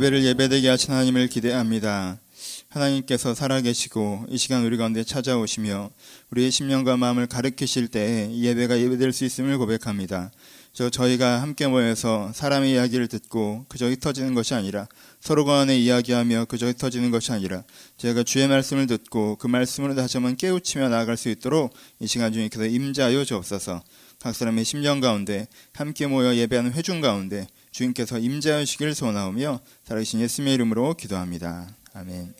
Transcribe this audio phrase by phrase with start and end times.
[0.00, 2.20] 예배를 예배되게 하신 하나님을 기대합니다.
[2.68, 5.90] 하나님께서 살아계시고 이 시간 우리 가운데 찾아오시며
[6.30, 10.30] 우리의 심령과 마음을 가르치실 때 예배가 예배될 수 있음을 고백합니다.
[10.72, 14.86] 저 저희가 함께 모여서 사람의 이야기를 듣고 그저 흩어지는 것이 아니라
[15.18, 17.64] 서로 간에 이야기하며 그저 흩어지는 것이 아니라
[17.96, 22.66] 저희가 주의 말씀을 듣고 그 말씀으로 다시 한번 깨우치며 나아갈 수 있도록 이 시간 그서
[22.66, 23.82] 임자여 주옵소서.
[24.20, 30.94] 각 사람의 심령 가운데 함께 모여 예배하는 회중 가운데 주님께서 임재하시길 소원하오며 살아계신 예수님의 이름으로
[30.94, 31.68] 기도합니다.
[31.94, 32.34] 아멘.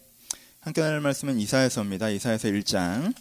[0.60, 2.10] 함께 나눌 말씀은 이사야서입니다.
[2.10, 3.14] 이사야서 1장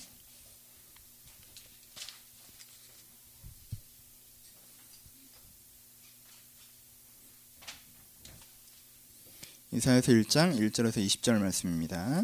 [9.71, 12.23] 이사야서 1장 1절에서 20절 말씀입니다.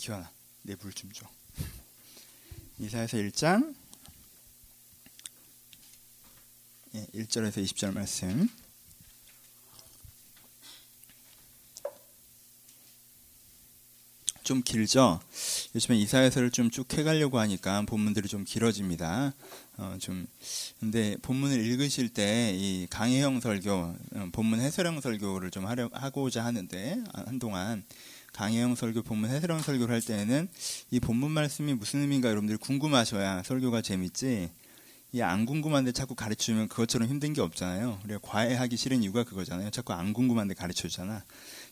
[0.00, 0.30] 기환아,
[0.62, 1.26] 내불좀 줘.
[2.80, 3.74] 이사에서 1장
[6.94, 8.48] 예, 1절에서 20절 말씀.
[14.42, 15.20] 좀 길죠.
[15.74, 19.32] 요즘에 이사야서를 좀 쭉 해가려고 하니까 본문들이 좀 길어집니다.
[19.76, 20.26] 어, 좀
[20.80, 26.98] 근데 본문을 읽으실 때 이 강혜형 설교, 어, 본문 해설형 설교를 좀 하려 하고자 하는데
[27.12, 27.84] 아, 한동안
[28.32, 30.48] 강혜영 설교 본문 해설형 설교를 할 때에는
[30.90, 34.50] 이 본문 말씀이 무슨 의미인가 여러분들이 궁금하셔야 설교가 재밌지.
[35.12, 37.98] 이 안 궁금한데 자꾸 가르치면 그것처럼 힘든 게 없잖아요.
[38.04, 39.70] 우리가 과외하기 싫은 이유가 그거잖아요.
[39.70, 41.24] 자꾸 안 궁금한데 가르쳐 주잖아.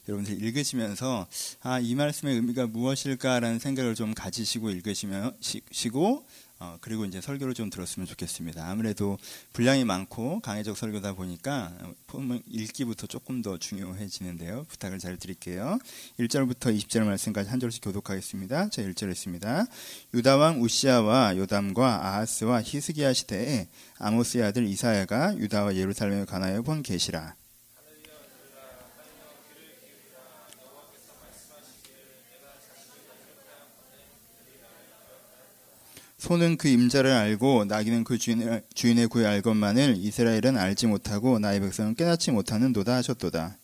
[0.09, 1.29] 여러분들 읽으시면서
[1.61, 6.25] 아, 이 말씀의 의미가 무엇일까라는 생각을 좀 가지시고 읽으시고
[6.61, 8.69] 어, 그리고 이제 설교를 좀 들었으면 좋겠습니다.
[8.69, 9.17] 아무래도
[9.53, 11.73] 분량이 많고 강해적 설교다 보니까
[12.09, 14.65] 본문 읽기부터 조금 더 중요해지는데요.
[14.69, 15.79] 부탁을 잘 드릴게요.
[16.19, 18.71] 1절부터 20절 말씀까지 한 절씩 교독하겠습니다.
[18.71, 19.67] 자, 1절 했습니다.
[20.15, 23.69] 유다왕 우시아와 요담과 아하스와 히스기야 시대에
[23.99, 27.37] 아모스의 아들 이사야가 유다와 예루살렘에 관하여 본 계시라.
[36.19, 41.95] 소는 그 임자를 알고 나귀는 그 주인의, 주인의 구에 알것만을 이스라엘은 알지 못하고 나의 백성은
[41.95, 43.57] 깨닫지 못하는도다 하셨도다.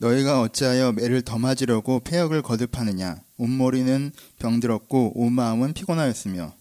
[0.00, 6.57] 너희가 어찌하여 매를 더 맞으려고 폐역을 거듭하느냐 온머리는 병들었고 온 마음은 피곤하였으며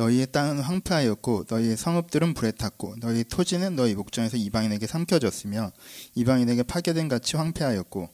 [0.00, 5.72] 너희의 땅은 황폐하였고 너희의 성읍들은 불에 탔고 너희 토지는 너희 목전에서 이방인에게 삼켜졌으며
[6.14, 8.08] 이방인에게 파괴된 같이 황폐하였고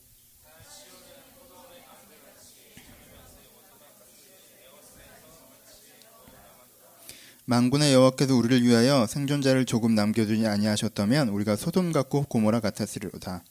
[7.48, 13.44] 망군의 여호와께서 우리를 위하여 생존자를 조금 남겨두지 아니하셨다면 우리가 소돔 같고 고모라 같았으리로다.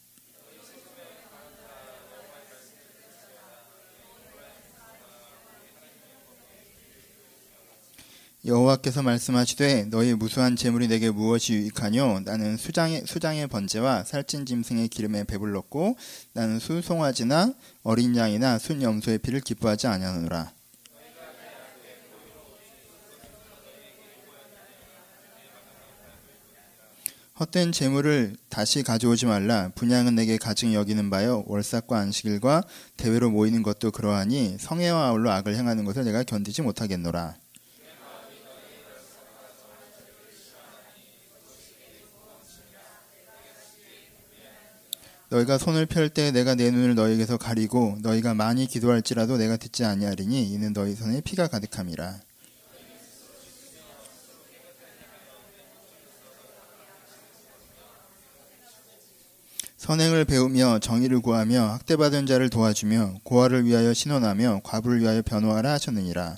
[8.46, 15.24] 여호와께서 말씀하시되 너희 무수한 재물이 내게 무엇이 유익하뇨 나는 수장의 수장의 번제와 살찐 짐승의 기름에
[15.24, 15.98] 배불렀고
[16.34, 20.54] 나는 수송아지나 어린 양이나 순 염소의 피를 기뻐하지 아니하노라
[27.38, 29.70] 헛된 재물을 다시 가져오지 말라.
[29.76, 31.44] 분양은 내게 가증 여기는 바요.
[31.48, 32.64] 월삭과 안식일과
[32.96, 37.36] 대회로 모이는 것도 그러하니 성애와 아울러 악을 행하는 것을 내가 견디지 못하겠노라.
[45.30, 50.52] 너희가 손을 펼 때 내가 내 눈을 너희에게서 가리고 너희가 많이 기도할지라도 내가 듣지 아니하리니
[50.52, 52.20] 이는 너희 손에 피가 가득함이라.
[59.78, 66.38] 선행을 배우며 정의를 구하며 학대받은 자를 도와주며 고아를 위하여 신원하며 과부를 위하여 변호하라 하셨느니라.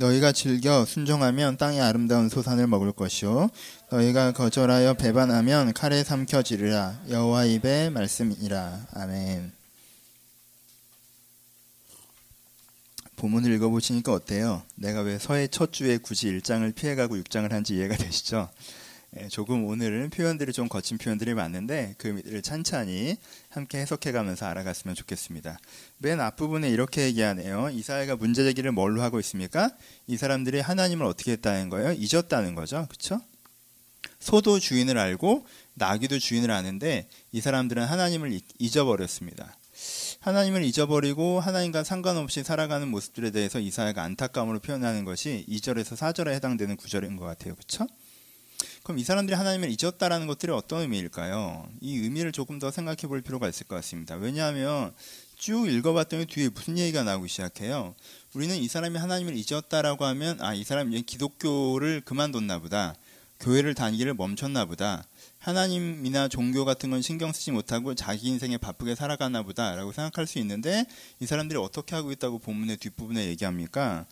[0.00, 3.50] 너희가 즐겨 순종하면 땅의 아름다운 소산을 먹을 것이요
[3.90, 9.52] 너희가 거절하여 배반하면 칼에 삼켜지리라 여호와 입의 말씀이라 아멘.
[13.16, 14.62] 본문을 읽어보시니까 어때요?
[14.76, 18.48] 내가 왜 서해 첫 주에 굳이 1장을 피해가고 6장을 한지 이해가 되시죠?
[19.18, 23.16] 예, 조금 오늘은 표현들이 좀 거친 표현들이 많은데 그 의미를 찬찬히
[23.48, 25.58] 함께 해석해가면서 알아갔으면 좋겠습니다.
[25.98, 27.70] 맨 앞부분에 이렇게 얘기하네요.
[27.70, 29.70] 이사야가 문제 제기를 뭘로 하고 있습니까?
[30.06, 31.92] 이 사람들이 하나님을 어떻게 했다는 거예요?
[31.98, 32.86] 잊었다는 거죠.
[32.88, 33.20] 그렇죠?
[34.20, 39.56] 소도 주인을 알고 나귀도 주인을 아는데 이 사람들은 하나님을 잊어버렸습니다.
[40.20, 47.16] 하나님을 잊어버리고 하나님과 상관없이 살아가는 모습들에 대해서 이사야가 안타까움으로 표현하는 것이 2절에서 4절에 해당되는 구절인
[47.16, 47.54] 것 같아요.
[47.56, 47.86] 그렇죠?
[48.82, 51.68] 그럼 이 사람들이 하나님을 잊었다라는 것들이 어떤 의미일까요?
[51.80, 54.14] 이 의미를 조금 더 생각해 볼 필요가 있을 것 같습니다.
[54.16, 54.92] 왜냐하면
[55.36, 57.94] 쭉 읽어봤더니 뒤에 무슨 얘기가 나오기 시작해요.
[58.34, 62.94] 우리는 이 사람이 하나님을 잊었다라고 하면 아 이 사람이 기독교를 그만뒀나 보다.
[63.38, 65.04] 교회를 다니기를 멈췄나 보다.
[65.38, 70.84] 하나님이나 종교 같은 건 신경 쓰지 못하고 자기 인생에 바쁘게 살아가나 보다라고 생각할 수 있는데
[71.20, 74.04] 이 사람들이 어떻게 하고 있다고 본문의 뒷부분에 얘기합니까?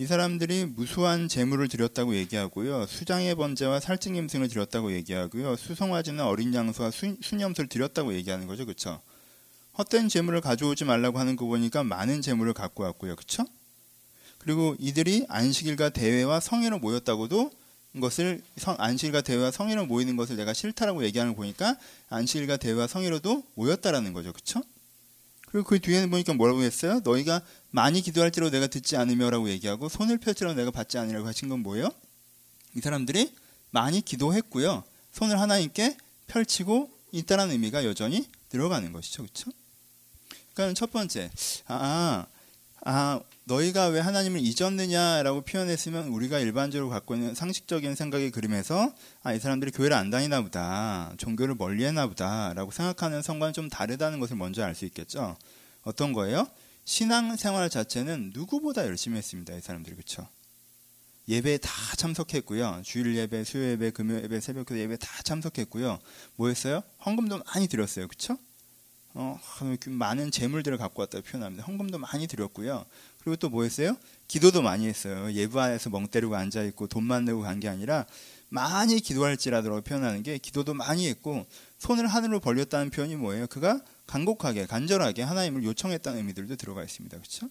[0.00, 2.86] 이 사람들이 무수한 재물을 드렸다고 얘기하고요.
[2.86, 5.56] 수장의 번제와 살증 임승을 드렸다고 얘기하고요.
[5.56, 8.64] 수송아지나 어린 양소와 수, 수염소를 드렸다고 얘기하는 거죠.
[8.64, 9.00] 그렇죠?
[9.76, 13.16] 헛된 재물을 가져오지 말라고 하는 거 보니까 많은 재물을 갖고 왔고요.
[13.16, 13.44] 그렇죠?
[14.38, 17.50] 그리고 이들이 안식일과 대회와 성회로 모였다고도
[18.00, 21.76] 것을 성, 안식일과 대회와 성회로 모이는 것을 내가 싫다라고 얘기하는 거 보니까
[22.08, 24.32] 안식일과 대회와 성회로도 모였다라는 거죠.
[24.32, 24.62] 그렇죠?
[25.50, 27.00] 그리고 그 뒤에는 보니까 뭐라고 했어요?
[27.04, 27.40] 너희가
[27.70, 31.90] 많이 기도할지라도 내가 듣지 않으며라고 얘기하고 손을 펼치라고 내가 받지 않으라고 하신 건 뭐예요?
[32.76, 33.34] 이 사람들이
[33.70, 34.84] 많이 기도했고요.
[35.12, 35.96] 손을 하나님께
[36.26, 39.22] 펼치고 있다는 의미가 여전히 들어가는 것이죠.
[39.22, 39.50] 그렇죠?
[40.52, 41.30] 그러니까 첫 번째,
[41.66, 42.26] 아,
[42.84, 48.92] 아, 너희가 왜 하나님을 잊었느냐라고 표현했으면 우리가 일반적으로 갖고 있는 상식적인 생각의 그림에서
[49.22, 54.20] 아, 이 사람들이 교회를 안 다니나 보다, 종교를 멀리 했나 보다라고 생각하는 성과는 좀 다르다는
[54.20, 55.36] 것을 먼저 알 수 있겠죠.
[55.82, 56.46] 어떤 거예요?
[56.84, 59.54] 신앙 생활 자체는 누구보다 열심히 했습니다.
[59.54, 60.28] 이 사람들이 그렇죠.
[61.28, 62.82] 예배에 다 참석했고요.
[62.84, 65.98] 주일 예배, 수요 예배, 금요 예배, 새벽 예배 다 참석했고요.
[66.36, 66.82] 뭐 했어요?
[67.04, 68.06] 헌금도 많이 드렸어요.
[68.08, 68.38] 그렇죠?
[69.20, 69.36] 어,
[69.88, 71.64] 많은 재물들을 갖고 왔다고 표현합니다.
[71.64, 72.84] 헌금도 많이 드렸고요.
[73.18, 73.96] 그리고 또 뭐 했어요?
[74.28, 75.32] 기도도 많이 했어요.
[75.32, 78.06] 예부 안에서 멍 때리고 앉아 있고 돈만 내고 간 게 아니라
[78.48, 81.44] 많이 기도할지라도 표현하는 게 기도도 많이 했고
[81.78, 83.48] 손을 하늘로 벌렸다는 표현이 뭐예요?
[83.48, 87.16] 그가 간곡하게 간절하게 하나님을 요청했다는 의미들도 들어가 있습니다.
[87.18, 87.48] 그렇죠?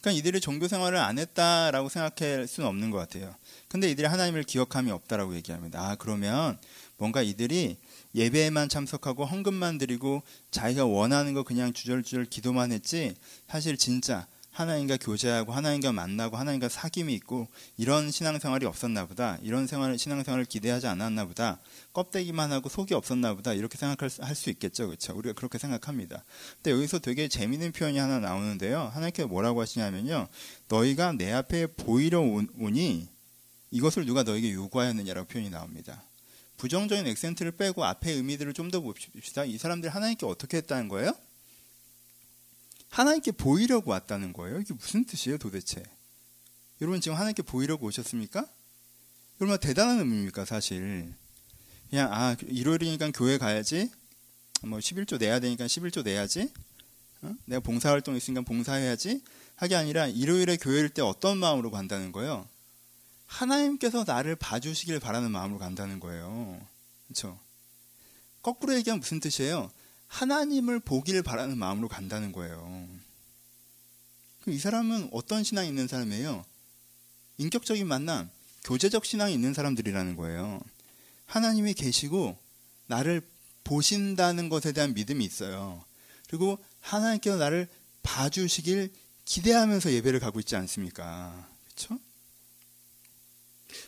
[0.00, 3.34] 그러니까 이들이 종교 생활을 안 했다라고 생각할 수는 없는 것 같아요.
[3.68, 5.90] 근데 이들이 하나님을 기억함이 없다라고 얘기합니다.
[5.90, 6.58] 아 그러면
[6.96, 7.76] 뭔가 이들이
[8.14, 13.14] 예배에만 참석하고 헌금만 드리고 자기가 원하는 거 그냥 주절주절 기도만 했지
[13.48, 17.48] 사실 진짜 하나님과 교제하고 하나님과 만나고 하나님과 사귐이 있고
[17.78, 19.38] 이런 신앙생활이 없었나 보다.
[19.42, 21.58] 이런 생활 신앙생활을 기대하지 않았나 보다.
[21.94, 23.54] 껍데기만 하고 속이 없었나 보다.
[23.54, 24.88] 이렇게 생각할 수 있겠죠.
[24.88, 25.16] 그렇죠?
[25.16, 26.22] 우리가 그렇게 생각합니다.
[26.56, 28.90] 근데 여기서 되게 재미있는 표현이 하나 나오는데요.
[28.92, 30.28] 하나님께서 뭐라고 하시냐면요.
[30.68, 33.08] 너희가 내 앞에 보이려 오니
[33.70, 36.02] 이것을 누가 너에게 요구하였느냐라고 표현이 나옵니다.
[36.62, 39.44] 부정적인 액센트를 빼고 앞에 의미들을 좀 더 봅시다.
[39.44, 41.12] 이 사람들이 하나님께 어떻게 했다는 거예요?
[42.88, 44.60] 하나님께 보이려고 왔다는 거예요.
[44.60, 45.82] 이게 무슨 뜻이에요, 도대체?
[46.80, 48.46] 여러분 지금 하나님께 보이려고 오셨습니까?
[49.40, 51.12] 얼마나 대단한 의미입니까, 사실.
[51.90, 53.90] 그냥 아 일요일이니까 교회 가야지.
[54.62, 56.48] 뭐 11조 내야 되니까 11조 내야지.
[57.22, 57.34] 어?
[57.46, 59.20] 내가 봉사활동 있으니까 봉사해야지.
[59.56, 62.48] 하게 아니라 일요일에 교회일 때 어떤 마음으로 간다는 거예요?
[63.32, 66.60] 하나님께서 나를 봐주시길 바라는 마음으로 간다는 거예요.
[67.06, 67.38] 그렇죠?
[68.42, 69.70] 거꾸로 얘기하면 무슨 뜻이에요?
[70.08, 72.86] 하나님을 보길 바라는 마음으로 간다는 거예요.
[74.46, 76.44] 이 사람은 어떤 신앙이 있는 사람이에요?
[77.38, 78.30] 인격적인 만남,
[78.64, 80.60] 교제적 신앙이 있는 사람들이라는 거예요.
[81.24, 82.36] 하나님이 계시고
[82.86, 83.22] 나를
[83.64, 85.82] 보신다는 것에 대한 믿음이 있어요.
[86.28, 87.68] 그리고 하나님께서 나를
[88.02, 88.92] 봐주시길
[89.24, 91.48] 기대하면서 예배를 가고 있지 않습니까?
[91.64, 91.98] 그렇죠?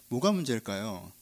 [0.09, 1.13] 뭐가 문제일까요?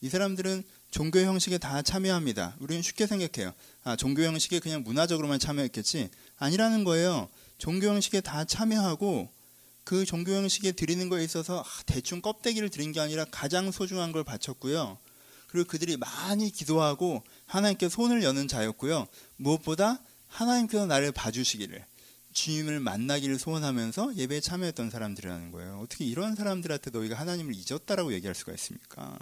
[0.00, 2.56] 이 사람들은 종교 형식에 다 참여합니다.
[2.58, 3.52] 우리는 쉽게 생각해요.
[3.84, 6.10] 아, 종교 형식에 그냥 문화적으로만 참여했겠지.
[6.38, 7.28] 아니라는 거예요.
[7.58, 9.30] 종교 형식에 다 참여하고
[9.84, 14.24] 그 종교 형식에 드리는 거에 있어서 아, 대충 껍데기를 드린 게 아니라 가장 소중한 걸
[14.24, 14.98] 바쳤고요.
[15.46, 19.06] 그리고 그들이 많이 기도하고 하나님께 손을 여는 자였고요.
[19.36, 21.84] 무엇보다 하나님께서 나를 봐주시기를
[22.32, 25.80] 주님을 만나기를 소원하면서 예배에 참여했던 사람들이라는 거예요.
[25.80, 29.18] 어떻게 이런 사람들한테 너희가 하나님을 잊었다라고 얘기할 수가 있습니까?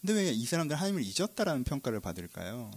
[0.00, 2.70] 근데 왜 이 사람들 하나님을 잊었다라는 평가를 받을까요?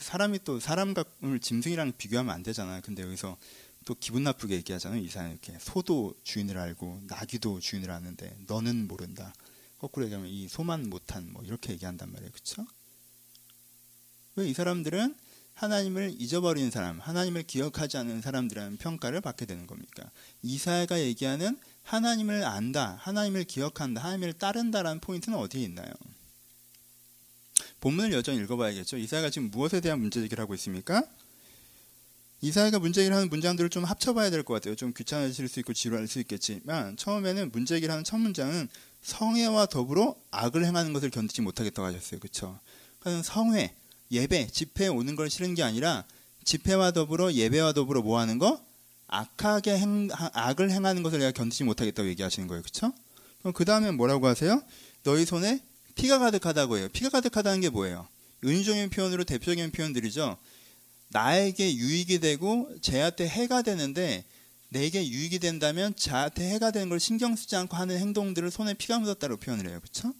[0.00, 2.80] 사람이 또 사람을 짐승이랑 비교하면 안 되잖아요.
[2.82, 3.36] 근데 여기서
[3.84, 5.00] 또 기분 나쁘게 얘기하잖아요.
[5.00, 9.32] 이 사람 이렇게 소도 주인을 알고 나귀도 주인을 아는데 너는 모른다.
[9.78, 12.32] 거꾸로 얘기하면 이 소만 못한 뭐 이렇게 얘기한단 말이에요.
[12.32, 12.66] 그렇죠?
[14.36, 15.16] 왜 이 사람들은
[15.58, 20.08] 하나님을 잊어버린 사람, 하나님을 기억하지 않는 사람들이라는 평가를 받게 되는 겁니까?
[20.42, 25.88] 이사야가 얘기하는 하나님을 안다, 하나님을 기억한다, 하나님을 따른다라는 포인트는 어디에 있나요?
[27.80, 28.98] 본문을 여전히 읽어봐야겠죠.
[28.98, 31.02] 이사야가 지금 무엇에 대한 문제 제기를 하고 있습니까?
[32.40, 34.76] 이사야가 문제 제기를 하는 문장들을 좀 합쳐봐야 될 것 같아요.
[34.76, 38.68] 좀 귀찮아질 수 있고 지루할 수 있겠지만 처음에는 문제 제기를 하는 첫 문장은
[39.02, 42.20] 성회와 더불어 악을 행하는 것을 견디지 못하겠다고 하셨어요.
[42.20, 42.60] 그렇죠?
[43.00, 43.74] 그러니까 성회,
[44.10, 46.04] 예배, 집회에 오는 걸 싫은 게 아니라
[46.44, 48.60] 집회와 더불어 예배와 더불어 뭐 하는 거?
[49.06, 52.62] 악하게 행, 악을 행하는 것을 내가 견디지 못하겠다고 얘기하시는 거예요.
[52.62, 52.92] 그렇죠?
[53.40, 54.62] 그럼 그 다음에 뭐라고 하세요?
[55.02, 55.60] 너희 손에
[55.94, 56.88] 피가 가득하다고 해요.
[56.92, 58.06] 피가 가득하다는 게 뭐예요?
[58.44, 60.36] 은유적인 표현으로 대표적인 표현들이죠.
[61.08, 64.24] 나에게 유익이 되고 쟤한테 해가 되는데
[64.68, 69.38] 내게 유익이 된다면 자한테 해가 되는 걸 신경 쓰지 않고 하는 행동들을 손에 피가 묻었다고
[69.38, 69.80] 표현을 해요.
[69.80, 70.12] 그렇죠?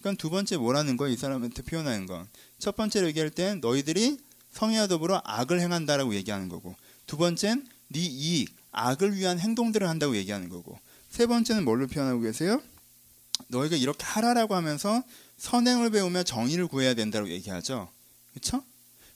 [0.00, 1.12] 그럼 두 번째 뭐라는 거예요?
[1.12, 2.26] 이 사람한테 표현하는 건.
[2.58, 4.18] 첫 번째로 얘기할 땐 너희들이
[4.52, 6.74] 성의와 더불어 악을 행한다라고 얘기하는 거고
[7.06, 10.78] 두 번째는 네 이익, 악을 위한 행동들을 한다고 얘기하는 거고
[11.10, 12.60] 세 번째는 뭘로 표현하고 계세요?
[13.48, 15.02] 너희가 이렇게 하라라고 하면서
[15.38, 17.88] 선행을 배우며 정의를 구해야 된다고 얘기하죠.
[18.32, 18.62] 그렇죠?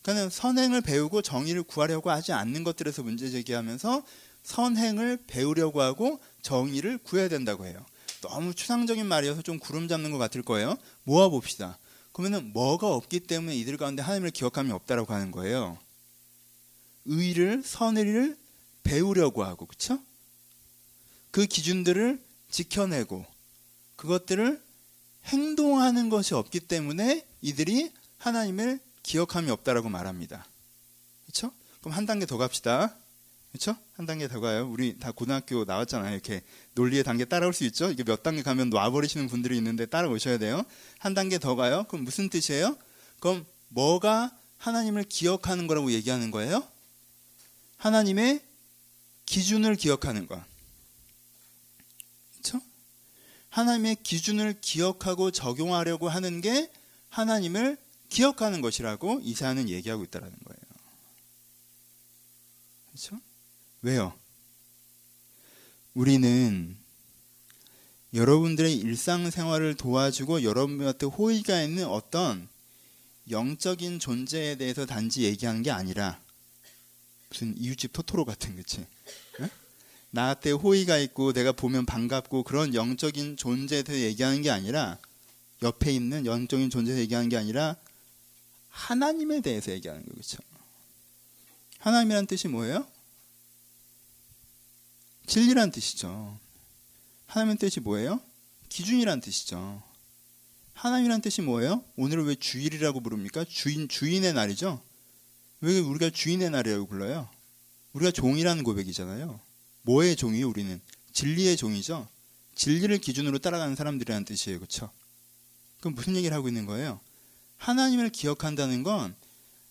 [0.03, 4.03] 그러니까 선행을 배우고 정의를 구하려고 하지 않는 것들에서 문제 제기하면서
[4.43, 7.85] 선행을 배우려고 하고 정의를 구해야 된다고 해요.
[8.23, 10.79] 너무 추상적인 말이어서 좀 구름 잡는 것 같을 거예요.
[11.05, 11.79] 모아 봅시다.
[12.13, 15.79] 그러면은 뭐가 없기 때문에 이들 가운데 하나님을 기억함이 없다라고 하는 거예요.
[17.05, 18.39] 의를 선의를
[18.83, 19.99] 배우려고 하고 그렇죠?
[21.31, 23.27] 그 기준들을 지켜내고
[23.97, 24.63] 그것들을
[25.25, 30.47] 행동하는 것이 없기 때문에 이들이 하나님을 기억함이 없다라고 말합니다.
[31.25, 31.53] 그렇죠?
[31.81, 32.97] 그럼 한 단계 더 갑시다.
[33.53, 33.77] 그렇죠?
[33.93, 34.67] 한 단계 더 가요.
[34.71, 36.15] 우리 다 고등학교 나왔잖아요.
[36.15, 36.43] 이렇게
[36.75, 37.91] 논리의 단계 따라올 수 있죠?
[37.91, 40.65] 이게 몇 단계 가면 놔버리시는 분들이 있는데 따라오셔야 돼요.
[40.99, 41.85] 한 단계 더 가요.
[41.89, 42.77] 그럼 무슨 뜻이에요?
[43.21, 46.67] 그럼 뭐가 하나님을 기억하는 거라고 얘기하는 거예요?
[47.77, 48.41] 하나님의
[49.27, 50.43] 기준을 기억하는 거.
[52.33, 52.61] 그렇죠?
[53.51, 56.73] 하나님의 기준을 기억하고 적용하려고 하는 게
[57.11, 57.77] 하나님을
[58.09, 60.63] 기억하는 것이라고 이사야는 얘기하고 있다는 거예요.
[62.89, 63.21] 그렇죠?
[63.83, 64.15] 왜요?
[65.95, 66.77] 우리는
[68.15, 72.49] 여러분들의 일상생활을 도와주고 여러분한테 호의가 있는 어떤
[73.31, 76.21] 영적인 존재에 대해서 단지 얘기하는 게 아니라
[77.29, 78.87] 무슨 이웃집 토토로 같은 그치?
[79.41, 79.49] 응?
[80.11, 84.99] 나한테 호의가 있고 내가 보면 반갑고 그런 영적인 존재에 대해서 얘기하는 게 아니라
[85.63, 87.77] 옆에 있는 영적인 존재에 얘기하는 게 아니라
[88.69, 90.39] 하나님에 대해서 얘기하는 거죠.
[91.79, 92.87] 하나님이란 뜻이 뭐예요?
[95.27, 96.39] 진리란 뜻이죠.
[97.27, 98.21] 하나님의 뜻이 뭐예요?
[98.69, 99.83] 기준이란 뜻이죠.
[100.75, 101.85] 하나님이란 뜻이 뭐예요?
[101.97, 103.45] 오늘을 왜 주일이라고 부릅니까?
[103.45, 104.83] 주인 주인의 날이죠.
[105.61, 107.29] 왜 우리가 주인의 날이라고 불러요?
[107.93, 109.41] 우리가 종이라는 고백이잖아요.
[109.83, 110.49] 뭐의 종이요?
[110.49, 110.81] 우리는
[111.13, 112.09] 진리의 종이죠.
[112.55, 114.59] 진리를 기준으로 따라가는 사람들이라는 뜻이에요.
[114.59, 114.91] 그렇죠?
[115.81, 117.01] 그럼 무슨 얘기를 하고 있는 거예요?
[117.59, 119.15] 하나님을 기억한다는 건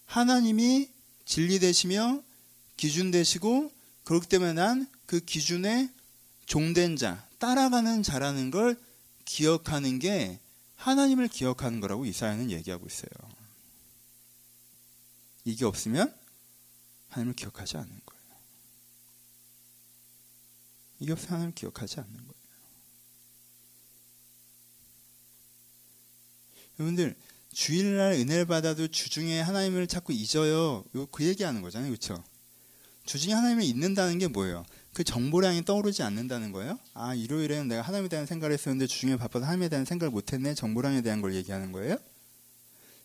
[0.05, 0.89] 하나님이
[1.25, 2.21] 진리 되시며
[2.77, 3.71] 기준 되시고
[4.03, 5.93] 그렇기 때문에 난 그 기준에
[6.45, 8.79] 종된 자, 따라가는 자라는 걸
[9.25, 10.39] 기억하는 게
[10.77, 13.09] 하나님을 기억하는 거라고 이사야는 얘기하고 있어요.
[15.43, 16.17] 이게 없으면
[17.09, 18.23] 하나님을 기억하지 않는 거예요.
[21.01, 22.33] 이게 없으면 하나님을 기억하지 않는 거예요.
[26.79, 27.17] 여러분들
[27.51, 30.85] 주일날 은혜를 받아도 주중에 하나님을 자꾸 잊어요.
[31.11, 31.91] 그 얘기하는 거잖아요.
[31.91, 32.23] 그렇죠?
[33.03, 34.65] 주중에 하나님을 잊는다는 게 뭐예요?
[34.93, 36.77] 그 정보량이 떠오르지 않는다는 거예요?
[36.93, 40.53] 아, 일요일에는 내가 하나님에 대한 생각을 했었는데 주중에 바빠서 하나님에 대한 생각을 못했네.
[40.53, 41.97] 정보량에 대한 걸 얘기하는 거예요?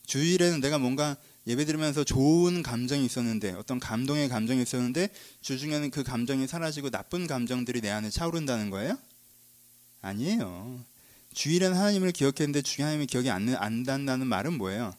[0.07, 1.16] 주일에는 내가 뭔가
[1.47, 5.11] 예배 드리면서 좋은 감정이 있었는데 어떤 감동의 감정이 있었는데
[5.43, 8.99] 주중에는 그 감정이 사라지고 나쁜 감정들이 내 안에 차오른다는 거예요?
[10.02, 10.81] 아니에요.
[11.35, 14.95] 주일에는 하나님을 기억했는데 주일 하나님의 기억이 안, 안 난다는 말은 뭐예요?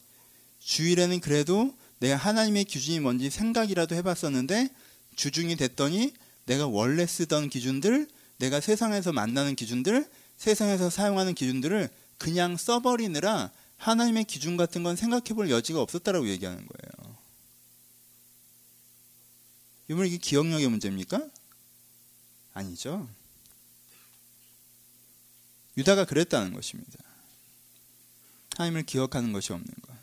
[0.59, 4.69] 주일에는 그래도 내가 하나님의 기준이 뭔지 생각이라도 해봤었는데
[5.15, 6.13] 주중이 됐더니
[6.47, 14.57] 내가 원래 쓰던 기준들, 내가 세상에서 만나는 기준들, 세상에서 사용하는 기준들을 그냥 써버리느라 하나님의 기준
[14.57, 17.17] 같은 건 생각해 볼 여지가 없었다라고 얘기하는 거예요.
[19.89, 21.27] 여러분 이게 기억력의 문제입니까?
[22.53, 23.07] 아니죠.
[25.77, 26.97] 유다가 그랬다는 것입니다.
[28.55, 29.96] 하나님을 기억하는 것이 없는 것.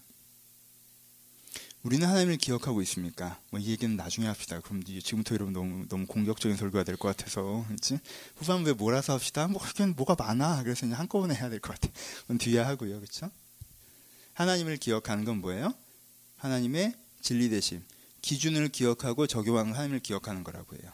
[1.85, 3.38] 우리는 하나님을 기억하고 있습니까?
[3.50, 4.61] 뭐 이 얘기는 나중에 합시다.
[4.61, 7.99] 그럼 지금부터 여러분 너무 너무 공격적인 설교가 될 것 같아서, 그렇지?
[8.37, 9.47] 후반부에 몰아서 합시다.
[9.49, 10.62] 뭐 그냥 뭐가 많아.
[10.62, 11.93] 그래서 그냥 한꺼번에 해야 될 것 같아.
[12.26, 13.31] 그럼 뒤에 하고요, 그렇죠?
[14.33, 15.75] 하나님을 기억하는 건 뭐예요?
[16.38, 17.83] 하나님의 진리 대신
[18.23, 20.91] 기준을 기억하고 적용하는 하나님을 기억하는 거라고 해요.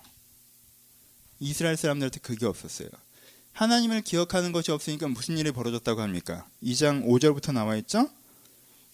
[1.39, 2.89] 이스라엘 사람들한테 그게 없었어요.
[3.53, 6.47] 하나님을 기억하는 것이 없으니까 무슨 일이 벌어졌다고 합니까?
[6.63, 8.11] 2장 5절부터 나와 있죠?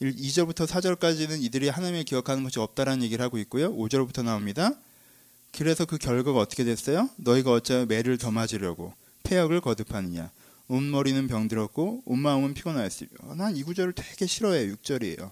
[0.00, 3.74] 2절부터 4절까지는 이들이 하나님을 기억하는 것이 없다라는 얘기를 하고 있고요.
[3.74, 4.72] 5절부터 나옵니다.
[5.52, 7.08] 그래서 그 결과가 어떻게 됐어요?
[7.16, 10.30] 너희가 어찌하여 매를 더 맞으려고 폐역을 거듭하느냐?
[10.68, 14.74] 온 머리는 병들었고 온 마음은 피곤하였으며 난 이 구절을 되게 싫어해요.
[14.74, 15.30] 6절이에요.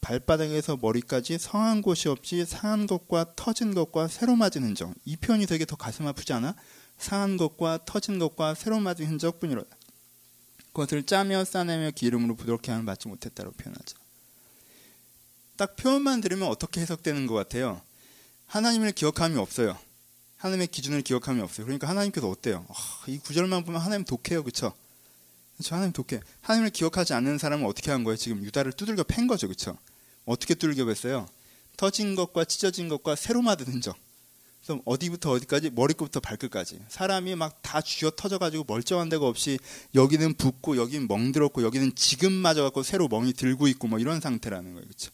[0.00, 4.92] 발바닥에서 머리까지 성한 곳이 없이 상한 것과 터진 것과 새로 맞은 흔적.
[5.04, 6.56] 이 표현이 되게 더 가슴 아프지 않아?
[6.96, 9.62] 상한 것과 터진 것과 새로 맞은 흔적뿐이라.
[10.72, 13.99] 그것을 짜며 싸내며 기름으로 부드럽게 하면 맞지 못했다고 표현하죠.
[15.60, 17.82] 딱 표현만 들으면 어떻게 해석되는 것 같아요?
[18.46, 19.76] 하나님을 기억함이 없어요.
[20.38, 21.66] 하나님의 기준을 기억함이 없어요.
[21.66, 22.64] 그러니까 하나님께서 어때요?
[22.70, 22.74] 아,
[23.06, 24.72] 이 구절만 보면 하나님 독해요, 그렇죠?
[25.58, 25.74] 그렇죠?
[25.74, 26.22] 하나님 독해.
[26.40, 28.16] 하나님을 기억하지 않는 사람은 어떻게 한 거예요?
[28.16, 29.76] 지금 유다를 두들겨 팬 거죠, 그렇죠?
[30.24, 31.28] 어떻게 두들겨 뺐어요?
[31.76, 33.98] 터진 것과 찢어진 것과 새로 맞은 흔적.
[34.64, 39.58] 그래서 어디부터 어디까지 머리끝부터 발끝까지 사람이 막 다 쥐어 터져가지고 멀쩡한 데가 없이
[39.94, 44.86] 여기는 붓고 여기는 멍들었고 여기는 지금 맞아갖고 새로 멍이 들고 있고 뭐 이런 상태라는 거예요,
[44.86, 45.10] 그렇죠?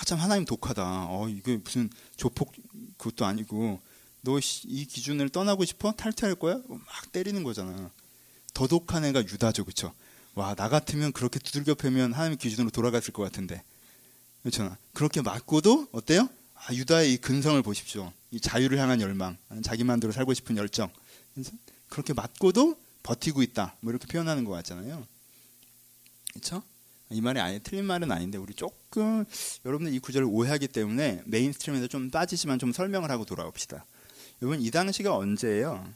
[0.00, 1.06] 아참 하나님 독하다.
[1.08, 2.52] 어 이게 무슨 조폭
[2.98, 3.80] 그것도 아니고
[4.22, 6.60] 너 이 기준을 떠나고 싶어 탈퇴할 거야?
[6.68, 7.90] 막 때리는 거잖아.
[8.54, 9.92] 더 독한 애가 유다죠, 그렇죠?
[10.34, 13.62] 와 나 같으면 그렇게 두들겨 패면 하나님 기준으로 돌아갔을 것 같은데
[14.42, 14.76] 그렇잖아.
[14.92, 16.28] 그렇게 맞고도 어때요?
[16.54, 18.12] 아, 유다의 이 근성을 보십시오.
[18.30, 20.90] 이 자유를 향한 열망, 자기만대로 살고 싶은 열정.
[21.88, 23.76] 그렇게 맞고도 버티고 있다.
[23.80, 25.06] 뭐 이렇게 표현하는 것 같잖아요.
[26.32, 26.62] 그렇죠?
[27.10, 29.24] 이 말이 아니 틀린 말은 아닌데 우리 조금
[29.64, 33.84] 여러분들 이 구절을 오해하기 때문에 mainstream에서 좀 빠지지만 좀 설명을 하고 돌아옵시다.
[34.42, 35.86] 여러분 이 당시가 언제예요?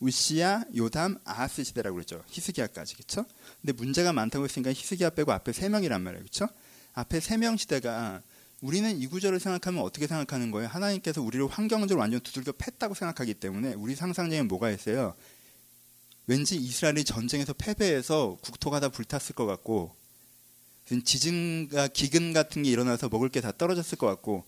[0.00, 2.22] 우시야, 요담, 아하스 시대라고 그랬죠.
[2.28, 3.24] 히스기야까지 그렇죠?
[3.60, 6.22] 근데 문제가 많다고 했으니까 히스기야 빼고 앞에 세 명이란 말이에요.
[6.22, 6.46] 그렇죠?
[6.94, 8.22] 앞에 세 명 시대가
[8.60, 10.68] 우리는 이 구절을 생각하면 어떻게 생각하는 거예요?
[10.68, 15.14] 하나님께서 우리를 환경적으로 완전 두들겨 팼다고 생각하기 때문에 우리 상상력에 뭐가 있어요?
[16.26, 19.96] 왠지 이스라엘이 전쟁에서 패배해서 국토가 다 불탔을 것 같고
[21.04, 24.44] 지진과 기근 같은 게 일어나서 먹을 게 다 떨어졌을 것 같고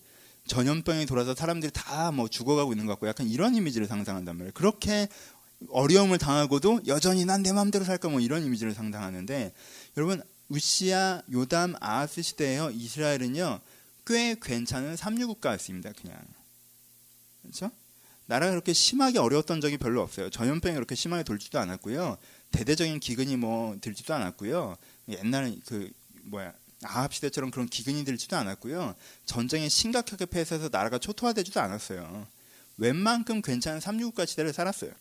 [0.47, 4.51] 전염병이 돌아서 사람들이 다 뭐 죽어가고 있는 것 같고 약간 이런 이미지를 상상한단 말이에요.
[4.53, 5.07] 그렇게
[5.69, 9.53] 어려움을 당하고도 여전히 난 내 마음대로 살까 뭐 이런 이미지를 상상하는데
[9.97, 12.71] 여러분 우시아, 요담, 아하스 시대에요.
[12.71, 13.59] 이스라엘은요
[14.07, 15.91] 꽤 괜찮은 삼류 국가였습니다.
[16.01, 16.17] 그냥
[17.43, 17.71] 그렇죠?
[18.25, 20.29] 나라가 그렇게 심하게 어려웠던 적이 별로 없어요.
[20.29, 22.17] 전염병이 그렇게 심하게 돌지도 않았고요.
[22.51, 24.75] 대대적인 기근이 뭐 들지도 않았고요.
[25.09, 25.89] 옛날에 그
[26.23, 26.53] 뭐야
[26.83, 28.95] 아합 시대처럼 그런 기근이 들지도 않았고요.
[29.25, 32.27] 전쟁에 심각하게 패해서 나라가 초토화되지도 않았어요.
[32.77, 34.91] 웬만큼 괜찮은 삼류국가 시대를 살았어요.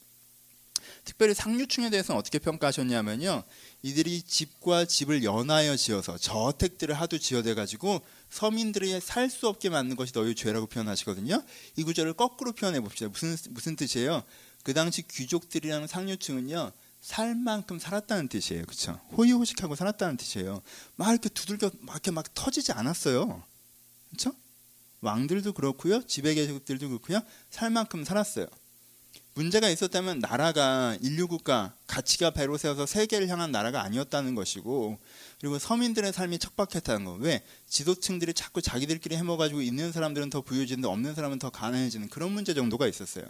[1.04, 3.44] 특별히 상류층에 대해서는 어떻게 평가하셨냐면요.
[3.82, 10.12] 이들이 집과 집을 연하여 지어서 저택들을 하도 지어대 가지고 서민들이 살 수 없게 만든 것이
[10.12, 11.42] 너희 죄라고 표현하시거든요.
[11.76, 13.08] 이 구절을 거꾸로 표현해 봅시다.
[13.08, 14.22] 무슨 무슨 뜻이에요?
[14.62, 16.72] 그 당시 귀족들이랑 상류층은요.
[17.00, 18.64] 살 만큼 살았다는 뜻이에요.
[18.64, 19.00] 그렇죠?
[19.16, 20.62] 호의호식하고 살았다는 뜻이에요.
[20.96, 23.42] 막 이렇게 두들겨 막 이렇게 막 터지지 않았어요.
[24.10, 24.32] 그렇죠?
[25.00, 26.06] 왕들도 그렇고요.
[26.06, 27.20] 지배 계급들도 그렇고요.
[27.50, 28.46] 살 만큼 살았어요.
[29.34, 34.98] 문제가 있었다면 나라가 인류 국가 가치가 배로 세워서 세계를 향한 나라가 아니었다는 것이고
[35.40, 37.12] 그리고 서민들의 삶이 척박했다는 거.
[37.14, 37.42] 왜?
[37.66, 42.86] 지도층들이 자꾸 자기들끼리 해먹어가지고 있는 사람들은 더 부유해지는데 없는 사람은 더 가난해지는 그런 문제 정도가
[42.86, 43.24] 있었어요.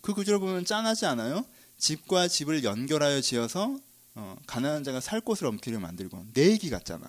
[0.00, 1.44] 그 구절을 보면 짠하지 않아요?
[1.80, 3.76] 집과 집을 연결하여 지어서
[4.14, 7.06] 어, 가난한 자가 살 곳을 엄기를 만들고 내 얘기 같잖아.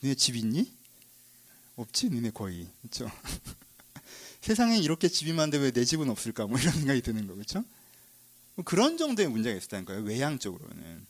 [0.00, 0.72] 너네 집 있니?
[1.76, 3.10] 없지, 너네 거의 그렇죠.
[4.40, 6.46] 세상에 이렇게 집이 많은데 왜 내 집은 없을까?
[6.46, 7.64] 뭐 이런 생각이 드는 거 그렇죠?
[8.64, 10.02] 그런 정도의 문제가 있었다는 거예요.
[10.02, 11.06] 외향적으로는.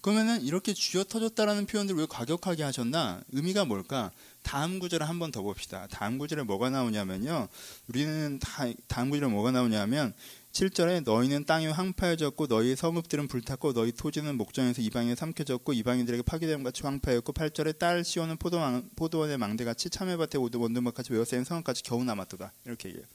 [0.00, 3.22] 그러면은 이렇게 쥐어 터졌다라는 표현들 왜 과격하게 하셨나?
[3.32, 4.12] 의미가 뭘까?
[4.42, 5.86] 다음 구절을 한 번 더 봅시다.
[5.90, 7.48] 다음 구절에 뭐가 나오냐면요.
[7.88, 10.12] 우리는 다, 다음 구절에 뭐가 나오냐면
[10.52, 16.82] 7절에 너희는 땅이 황폐해졌고 너희 성읍들은 불탔고 너희 토지는 목전에서 이방에 삼켜졌고 이방인들에게 파괴됨 같이
[16.82, 22.88] 황폐했고 8절에 딸 시오는 포도원, 포도원의 망대같이 참외밭에 오드 원두막같이 외워싸인 성읍같이 겨우 남았도다 이렇게
[22.88, 23.06] 얘기해요.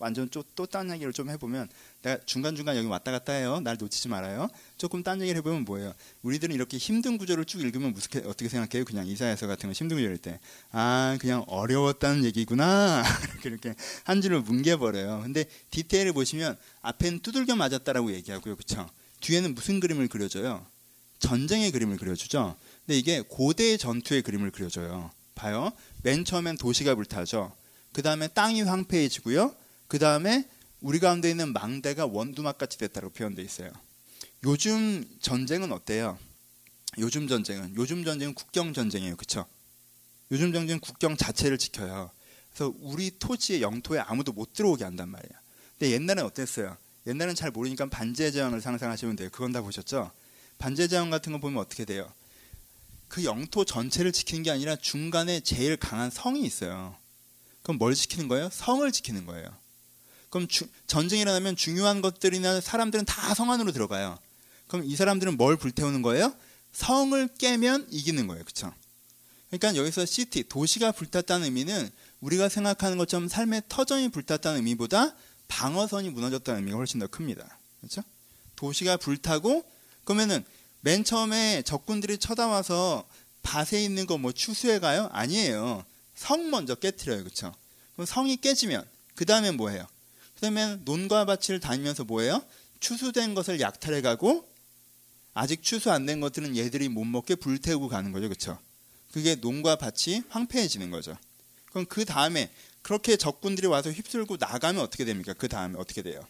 [0.00, 1.68] 완전 또딴 얘기를 좀 해보면
[2.02, 3.60] 내가 중간중간 여기 왔다 갔다 해요.
[3.60, 4.48] 날 놓치지 말아요.
[4.78, 5.92] 조금 딴 얘기를 해보면 뭐예요?
[6.22, 8.86] 우리들은 이렇게 힘든 구조를 쭉 읽으면 무슨 어떻게 생각해요?
[8.86, 10.40] 그냥 이사에서 같은 거 힘든 구조일 때.
[10.72, 13.04] 아 그냥 어려웠다는 얘기구나.
[13.44, 15.20] 이렇게 한 줄을 뭉개버려요.
[15.22, 18.56] 근데 디테일을 보시면 앞엔 두들겨 맞았다라고 얘기하고요.
[18.56, 18.88] 그쵸?
[19.20, 20.66] 뒤에는 무슨 그림을 그려줘요?
[21.18, 22.56] 전쟁의 그림을 그려주죠.
[22.86, 25.10] 근데 이게 고대 전투의 그림을 그려줘요.
[25.34, 25.72] 봐요.
[26.02, 27.52] 맨 처음엔 도시가 불타죠.
[27.92, 29.54] 그 다음에 땅이 황폐해지고요.
[29.90, 30.48] 그 다음에
[30.80, 33.72] 우리 가운데 있는 망대가 원두막 같이 됐다고 표현되어 있어요.
[34.44, 36.16] 요즘 전쟁은 어때요?
[36.98, 39.46] 요즘 전쟁은 요즘 전쟁은 국경 전쟁이에요, 그렇죠?
[40.30, 42.12] 요즘 정부는 국경 자체를 지켜요.
[42.52, 45.32] 그래서 우리 토지의 영토에 아무도 못 들어오게 한단 말이야.
[45.76, 46.76] 근데 옛날엔 어땠어요?
[47.08, 49.28] 옛날엔 잘 모르니까 반지의 제왕을 상상하시면 돼요.
[49.32, 50.12] 그건 다 보셨죠?
[50.58, 52.08] 반지의 제왕 같은 거 보면 어떻게 돼요?
[53.08, 56.96] 그 영토 전체를 지키는 게 아니라 중간에 제일 강한 성이 있어요.
[57.64, 58.50] 그럼 뭘 지키는 거예요?
[58.52, 59.50] 성을 지키는 거예요.
[60.30, 64.18] 그럼 주, 전쟁이 일어나면 중요한 것들이나 사람들은 다 성 안으로 들어가요.
[64.68, 66.34] 그럼 이 사람들은 뭘 불태우는 거예요?
[66.72, 68.44] 성을 깨면 이기는 거예요.
[68.44, 68.72] 그렇죠?
[69.50, 71.90] 그러니까 여기서 시티, 도시가 불탔다는 의미는
[72.20, 75.14] 우리가 생각하는 것처럼 삶의 터전이 불탔다는 의미보다
[75.48, 77.58] 방어선이 무너졌다는 의미가 훨씬 더 큽니다.
[77.80, 78.02] 그렇죠?
[78.54, 79.64] 도시가 불타고
[80.04, 80.44] 그러면은
[80.82, 83.08] 맨 처음에 적군들이 쳐다와서
[83.42, 85.08] 밭에 있는 거 뭐 추수해 가요?
[85.12, 85.84] 아니에요.
[86.14, 87.24] 성 먼저 깨뜨려요.
[87.24, 87.52] 그렇죠?
[87.94, 88.84] 그럼 성이 깨지면
[89.16, 89.86] 그 다음엔 뭐해요?
[90.40, 92.42] 그 다음엔 논과 밭을 다니면서 뭐해요?
[92.80, 94.48] 추수된 것을 약탈해 가고
[95.34, 98.26] 아직 추수 안 된 것들은 얘들이 못 먹게 불태우고 가는 거죠.
[98.26, 98.58] 그렇죠?
[99.12, 101.14] 그게 논과 밭이 황폐해지는 거죠.
[101.66, 102.50] 그럼 그 다음에
[102.80, 105.34] 그렇게 적군들이 와서 휩쓸고 나가면 어떻게 됩니까?
[105.34, 106.26] 그 다음에 어떻게 돼요?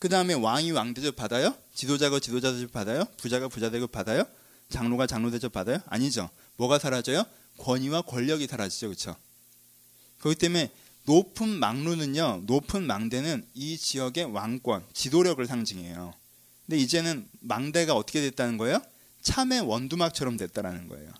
[0.00, 1.56] 그 다음에 왕이 왕 대접 받아요?
[1.76, 3.04] 지도자가 지도자 대접 받아요?
[3.18, 4.24] 부자가 부자 대접 받아요?
[4.68, 5.78] 장로가 장로 대접 받아요?
[5.86, 6.28] 아니죠.
[6.56, 7.24] 뭐가 사라져요?
[7.58, 8.88] 권위와 권력이 사라지죠.
[8.88, 9.14] 그렇죠?
[10.18, 10.72] 그렇기 때문에
[11.04, 12.42] 높은 망루는요.
[12.46, 16.14] 높은 망대는 이 지역의 왕권, 지도력을 상징해요.
[16.66, 18.80] 근데 이제는 망대가 어떻게 됐다는 거예요?
[19.20, 21.10] 참의 원두막처럼 됐다라는 거예요.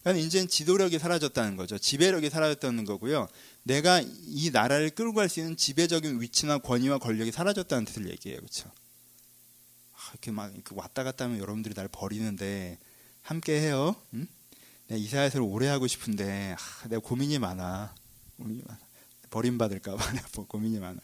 [0.00, 1.78] 그러니까 이제는 지도력이 사라졌다는 거죠.
[1.78, 3.28] 지배력이 사라졌다는 거고요.
[3.64, 8.38] 내가 이 나라를 끌고 갈 수 있는 지배적인 위치나 권위와 권력이 사라졌다는 뜻을 얘기해요.
[8.38, 8.70] 그렇죠?
[10.12, 12.78] 이렇게 막 왔다 갔다 하면 여러분들이 날 버리는데
[13.22, 13.96] 함께 해요.
[14.14, 14.28] 응?
[14.86, 17.92] 내가 이사야서를 오래 하고 싶은데 아, 내가 고민이 많아.
[18.36, 18.85] 고민이 많아.
[19.36, 20.04] 버림받을까 봐
[20.48, 20.96] 고민이 많아.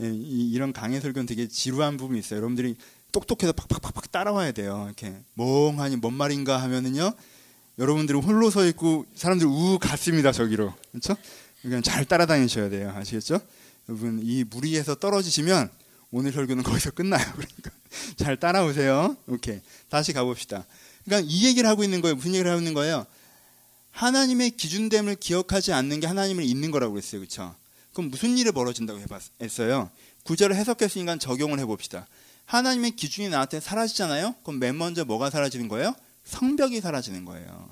[0.00, 2.38] 예, 이, 런 강의 설교는 되게 지루한 부분이 있어요.
[2.38, 2.76] 여러분들이
[3.12, 4.84] 똑똑해서 팍팍팍팍 따라와야 돼요.
[4.86, 7.12] 이렇게 멍하니 뭔 말인가 하면은요.
[7.78, 11.16] 여러분들은 홀로 서 있고 사람들 우 갔습니다 저기로 그렇죠?
[11.62, 13.40] 그냥 잘 따라다니셔야 돼요 아시겠죠?
[13.88, 15.70] 여러분 이 무리에서 떨어지시면
[16.10, 17.70] 오늘 설교는 거기서 끝나요 그러니까
[18.16, 20.66] 잘 따라오세요 오케이 다시 가봅시다
[21.04, 23.06] 그러니까 이 얘기를 하고 있는 거예요 무슨 얘기를 하고 있는 거예요
[23.92, 27.54] 하나님의 기준됨을 기억하지 않는 게 하나님을 잊는 거라고 그랬어요 그렇죠?
[27.92, 29.90] 그럼 무슨 일이 벌어진다고 해봤어요
[30.24, 32.06] 구절을 해석했으니까 적용을 해봅시다
[32.46, 35.94] 하나님의 기준이 나한테 사라지잖아요 그럼 맨 먼저 뭐가 사라지는 거예요?
[36.24, 37.68] 성벽이 사라지는 거예요.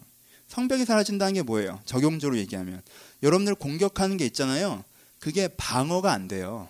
[0.49, 1.81] 성벽이 사라진다는 게 뭐예요?
[1.87, 2.83] 적용적으로 얘기하면
[3.23, 4.85] 여러분들 공격하는 게 있잖아요.
[5.21, 6.69] 그게 방어가 안 돼요.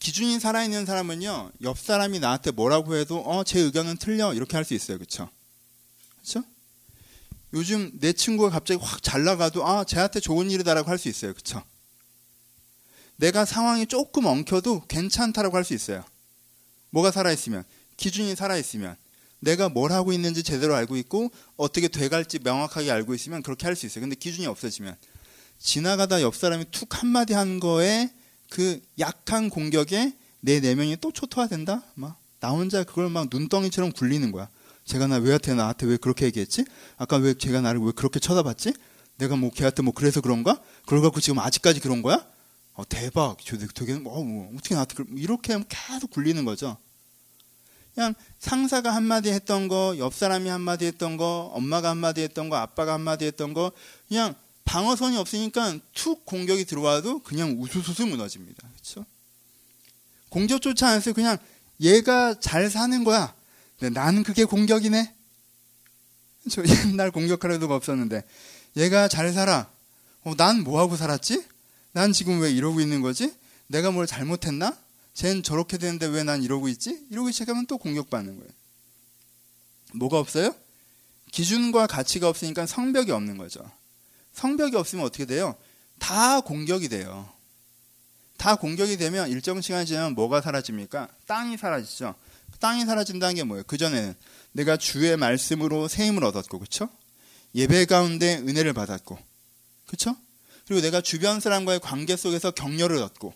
[0.00, 4.34] 기준이 살아있는 사람은요, 옆 사람이 나한테 뭐라고 해도, 어, 제 의견은 틀려.
[4.34, 4.98] 이렇게 할 수 있어요.
[4.98, 5.28] 그쵸?
[6.20, 6.42] 그쵸?
[7.56, 11.32] 요즘 내 친구가 갑자기 확 잘 나가도, 아, 쟤한테 좋은 일이다라고 할 수 있어요.
[11.34, 11.62] 그쵸?
[13.16, 16.04] 내가 상황이 조금 엉켜도 괜찮다라고 할 수 있어요.
[16.90, 17.64] 뭐가 살아있으면?
[17.96, 18.94] 기준이 살아있으면.
[19.40, 23.86] 내가 뭘 하고 있는지 제대로 알고 있고 어떻게 돼갈지 명확하게 알고 있으면 그렇게 할 수
[23.86, 24.02] 있어요.
[24.02, 24.96] 근데 기준이 없어지면
[25.58, 28.10] 지나가다 옆 사람이 툭 한마디 한 거에
[28.50, 31.82] 그 약한 공격에 내 내면이 또 초토화된다?
[31.94, 34.48] 막 나 혼자 그걸 막 눈덩이처럼 굴리는 거야.
[34.86, 36.64] 제가 나 왜한테 나한테 왜 그렇게 얘기했지?
[36.96, 38.72] 아까 왜 제가 나를 왜 그렇게 쳐다봤지?
[39.18, 40.60] 내가 뭐 걔한테 뭐 그래서 그런가?
[40.82, 42.24] 그걸 갖고 지금 아직까지 그런 거야?
[42.74, 43.38] 어, 대박.
[43.44, 46.76] 저 되게 어, 뭐, 어떻게 나한테 이렇게 하면 계속 굴리는 거죠.
[47.94, 52.92] 그냥 상사가 한마디 했던 거, 옆 사람이 한마디 했던 거, 엄마가 한마디 했던 거, 아빠가
[52.92, 53.72] 한마디 했던 거,
[54.06, 54.34] 그냥
[54.66, 58.68] 방어선이 없으니까 툭 공격이 들어와도 그냥 우수수수 무너집니다.
[58.68, 59.06] 그렇죠?
[60.28, 61.14] 공격조차 안 했어요.
[61.14, 61.38] 그냥
[61.80, 63.34] 얘가 잘 사는 거야.
[63.78, 65.14] 근데 나는 그게 공격이네.
[66.50, 68.22] 저 옛날 공격할 애도 없었는데
[68.76, 69.68] 얘가 잘 살아.
[70.24, 71.44] 어, 난 뭐하고 살았지?
[71.92, 73.32] 난 지금 왜 이러고 있는 거지?
[73.68, 74.76] 내가 뭘 잘못했나?
[75.14, 77.06] 쟨 저렇게 되는데 왜 난 이러고 있지?
[77.10, 78.50] 이러고 시작하면 또 공격받는 거예요.
[79.94, 80.54] 뭐가 없어요?
[81.32, 83.60] 기준과 가치가 없으니까 성벽이 없는 거죠.
[84.34, 85.54] 성벽이 없으면 어떻게 돼요?
[85.98, 87.28] 다 공격이 돼요.
[88.36, 91.08] 다 공격이 되면 일정 시간이 지나면 뭐가 사라집니까?
[91.26, 92.14] 땅이 사라지죠.
[92.58, 93.64] 땅이 사라진다는 게 뭐예요?
[93.64, 94.14] 그전에는
[94.52, 96.88] 내가 주의 말씀으로 새 힘을 얻었고, 그쵸?
[97.54, 99.18] 예배 가운데 은혜를 받았고,
[99.86, 100.16] 그쵸?
[100.66, 103.32] 그리고 내가 주변 사람과의 관계 속에서 격려를 얻고,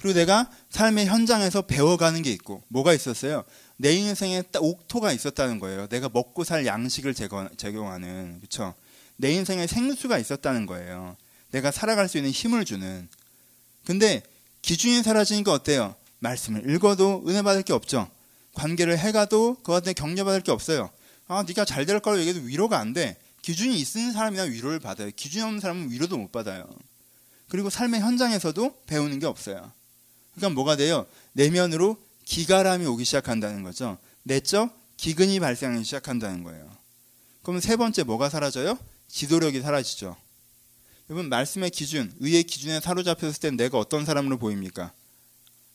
[0.00, 3.44] 그리고 내가 삶의 현장에서 배워가는 게 있고 뭐가 있었어요?
[3.76, 5.88] 내 인생에 옥토가 있었다는 거예요.
[5.88, 8.74] 내가 먹고 살 양식을 제공하는 그렇죠?
[9.16, 11.16] 내 인생에 생수가 있었다는 거예요.
[11.50, 13.08] 내가 살아갈 수 있는 힘을 주는.
[13.84, 14.22] 근데
[14.62, 15.96] 기준이 사라지니까 어때요?
[16.20, 18.08] 말씀을 읽어도 은혜 받을 게 없죠.
[18.58, 20.90] 관계를 해가도 그한테 격려 받을 게 없어요.
[21.28, 23.16] 아, 네가 잘 될 거라고 얘기해도 위로가 안 돼.
[23.42, 25.10] 기준이 있는 사람이나 위로를 받아요.
[25.14, 26.68] 기준이 없는 사람은 위로도 못 받아요.
[27.48, 29.72] 그리고 삶의 현장에서도 배우는 게 없어요.
[30.34, 31.06] 그러니까 뭐가 돼요?
[31.32, 33.96] 내면으로 기가람이 오기 시작한다는 거죠.
[34.24, 36.68] 내적 기근이 발생하기 시작한다는 거예요.
[37.42, 38.76] 그러면 세 번째 뭐가 사라져요?
[39.08, 40.16] 지도력이 사라지죠.
[41.08, 44.92] 여러분 말씀의 기준, 의의 기준에 사로잡혔을 때 내가 어떤 사람으로 보입니까?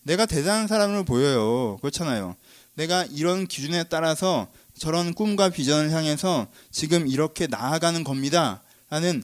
[0.03, 1.77] 내가 대단한 사람으로 보여요.
[1.77, 2.35] 그렇잖아요.
[2.75, 8.61] 내가 이런 기준에 따라서 저런 꿈과 비전을 향해서 지금 이렇게 나아가는 겁니다.
[8.89, 9.23] 라는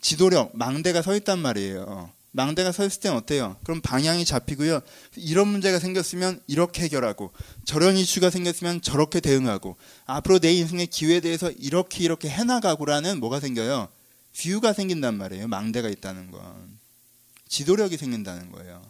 [0.00, 2.10] 지도력, 망대가 서 있단 말이에요.
[2.32, 3.56] 망대가 서 있을 땐 어때요?
[3.64, 4.80] 그럼 방향이 잡히고요.
[5.16, 7.32] 이런 문제가 생겼으면 이렇게 해결하고
[7.64, 13.88] 저런 이슈가 생겼으면 저렇게 대응하고 앞으로 내 인생의 기회에 대해서 이렇게 이렇게 해나가고라는 뭐가 생겨요?
[14.36, 15.48] 뷰가 생긴단 말이에요.
[15.48, 16.78] 망대가 있다는 건.
[17.48, 18.80] 지도력이 생긴다는 거예요.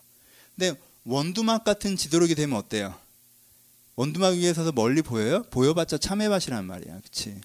[0.54, 2.94] 근데 원두막 같은 지도력이 되면 어때요?
[3.96, 5.42] 원두막 위에 서서 멀리 보여요?
[5.50, 7.00] 보여봤자 참외밭이란 말이야.
[7.00, 7.40] 그치?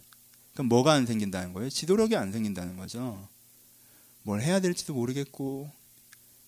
[0.54, 1.70] 그럼 뭐가 안 생긴다는 거예요?
[1.70, 3.28] 지도력이 안 생긴다는 거죠.
[4.24, 5.70] 뭘 해야 될지도 모르겠고,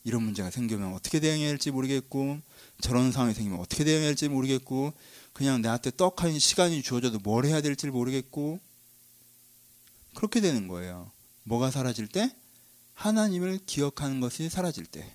[0.04, 2.40] 이런 문제가 생기면 어떻게 대응해야 할지 모르겠고,
[2.82, 4.94] 저런 상황이 생기면 어떻게 대응해야 할지 모르겠고,
[5.34, 8.60] 그냥 나한테 떡하니 시간이 주어져도 뭘 해야 될지 모르겠고,
[10.16, 11.12] 그렇게 되는 거예요.
[11.44, 12.34] 뭐가 사라질 때?
[12.94, 15.14] 하나님을 기억하는 것이 사라질 때.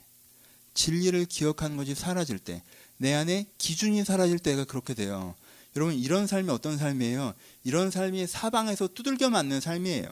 [0.75, 2.63] 진리를 기억하는 것이 사라질 때.
[3.03, 5.35] 내 안에 기준이 사라질 때가 그렇게 돼요.
[5.75, 7.35] 여러분, 이런 삶이 어떤 삶이에요?
[7.65, 10.07] 이런 삶이 사방에서 두들겨 맞는 삶이에요.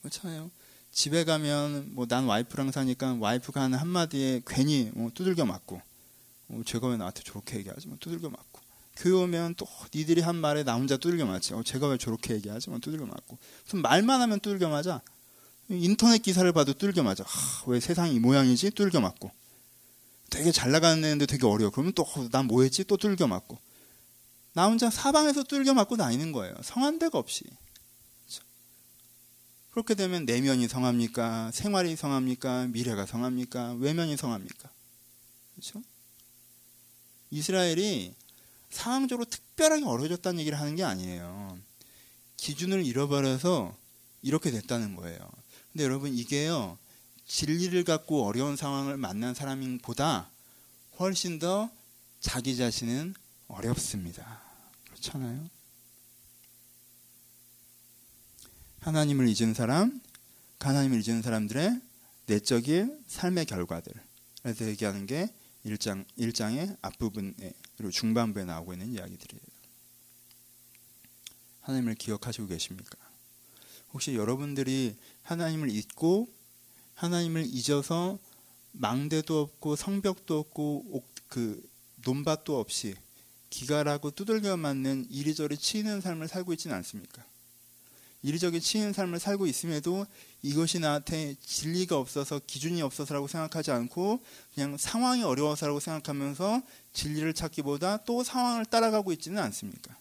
[0.00, 0.50] 그렇잖아요.
[0.92, 5.82] 집에 가면 뭐 난 와이프랑 사니까 와이프가 하는 한마디에 괜히 뭐 두들겨 맞고
[6.46, 7.88] 뭐 제가 왜 나한테 저렇게 얘기하지?
[7.88, 8.60] 뭐 두들겨 맞고
[8.96, 11.52] 교회 오면 또 니들이 한 말에 나 혼자 두들겨 맞지.
[11.52, 12.70] 어, 제가 왜 저렇게 얘기하지?
[12.70, 15.02] 뭐 두들겨 맞고 무슨 말만 하면 두들겨 맞아.
[15.68, 17.24] 인터넷 기사를 봐도 두들겨 맞아.
[17.26, 18.70] 하, 왜 세상이 이 모양이지?
[18.70, 19.30] 두들겨 맞고
[20.34, 21.70] 되게 잘 나가는 애인데 되게 어려워.
[21.70, 22.82] 그러면 또 난 뭐했지?
[22.84, 23.56] 또 두들겨 맞고
[24.52, 26.54] 나 혼자 사방에서 두들겨 맞고 다니는 거예요.
[26.62, 27.44] 성한 데가 없이.
[29.70, 31.50] 그렇게 되면 내면이 성합니까?
[31.52, 32.66] 생활이 성합니까?
[32.66, 33.74] 미래가 성합니까?
[33.74, 34.70] 외면이 성합니까?
[35.54, 35.82] 그렇죠?
[37.30, 38.14] 이스라엘이
[38.70, 41.58] 상황적으로 특별하게 어려워졌다는 얘기를 하는 게 아니에요.
[42.36, 43.76] 기준을 잃어버려서
[44.22, 45.18] 이렇게 됐다는 거예요.
[45.72, 46.78] 근데 여러분 이게요.
[47.26, 50.30] 진리를 갖고 어려운 상황을 만난 사람보다
[50.98, 51.70] 훨씬 더
[52.20, 53.14] 자기 자신은
[53.48, 54.40] 어렵습니다.
[54.86, 55.48] 그렇잖아요.
[58.80, 60.00] 하나님을 잊은 사람,
[60.60, 61.80] 하나님을 잊은 사람들의
[62.26, 63.92] 내적인 삶의 결과들.
[64.42, 65.32] 그래서 얘기하는 게
[65.64, 69.42] 1장, 1장의 앞부분에, 그리고 중반부에 나오고 있는 이야기들이에요.
[71.62, 72.96] 하나님을 기억하시고 계십니까?
[73.92, 76.28] 혹시 여러분들이 하나님을 잊고
[76.94, 78.18] 하나님을 잊어서
[78.72, 81.62] 망대도 없고 성벽도 없고 그
[82.04, 82.94] 논밭도 없이
[83.50, 87.24] 기갈하고 두들겨 맞는 이리저리 치이는 삶을 살고 있지는 않습니까?
[88.22, 90.06] 이리저리 치이는 삶을 살고 있음에도
[90.42, 96.62] 이것이 나한테 진리가 없어서 기준이 없어서라고 생각하지 않고 그냥 상황이 어려워서라고 생각하면서
[96.94, 99.94] 진리를 찾기보다 또 상황을 따라가고 있지는 않습니까?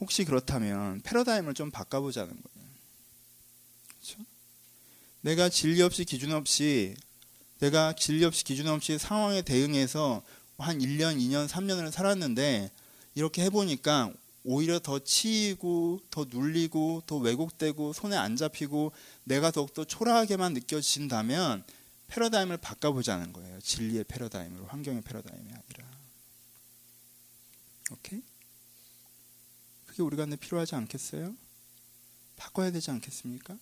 [0.00, 2.59] 혹시 그렇다면 패러다임을 좀 바꿔보자는 거예요.
[5.22, 6.94] 내가 진리 없이 기준 없이
[7.58, 10.22] 내가 진리 없이 기준 없이 상황에 대응해서
[10.56, 12.70] 한 1년, 2년, 3년을 살았는데
[13.14, 14.12] 이렇게 해보니까
[14.44, 18.92] 오히려 더 치이고 더 눌리고 더 왜곡되고 손에 안 잡히고
[19.24, 21.64] 내가 더욱더 초라하게만 느껴진다면
[22.08, 23.60] 패러다임을 바꿔보자는 거예요.
[23.60, 25.90] 진리의 패러다임으로 환경의 패러다임이 아니라.
[27.92, 28.22] 오케이?
[29.86, 31.34] 그게 우리 가운데 필요하지 않겠어요?
[32.36, 33.58] 바꿔야 되지 않겠습니까?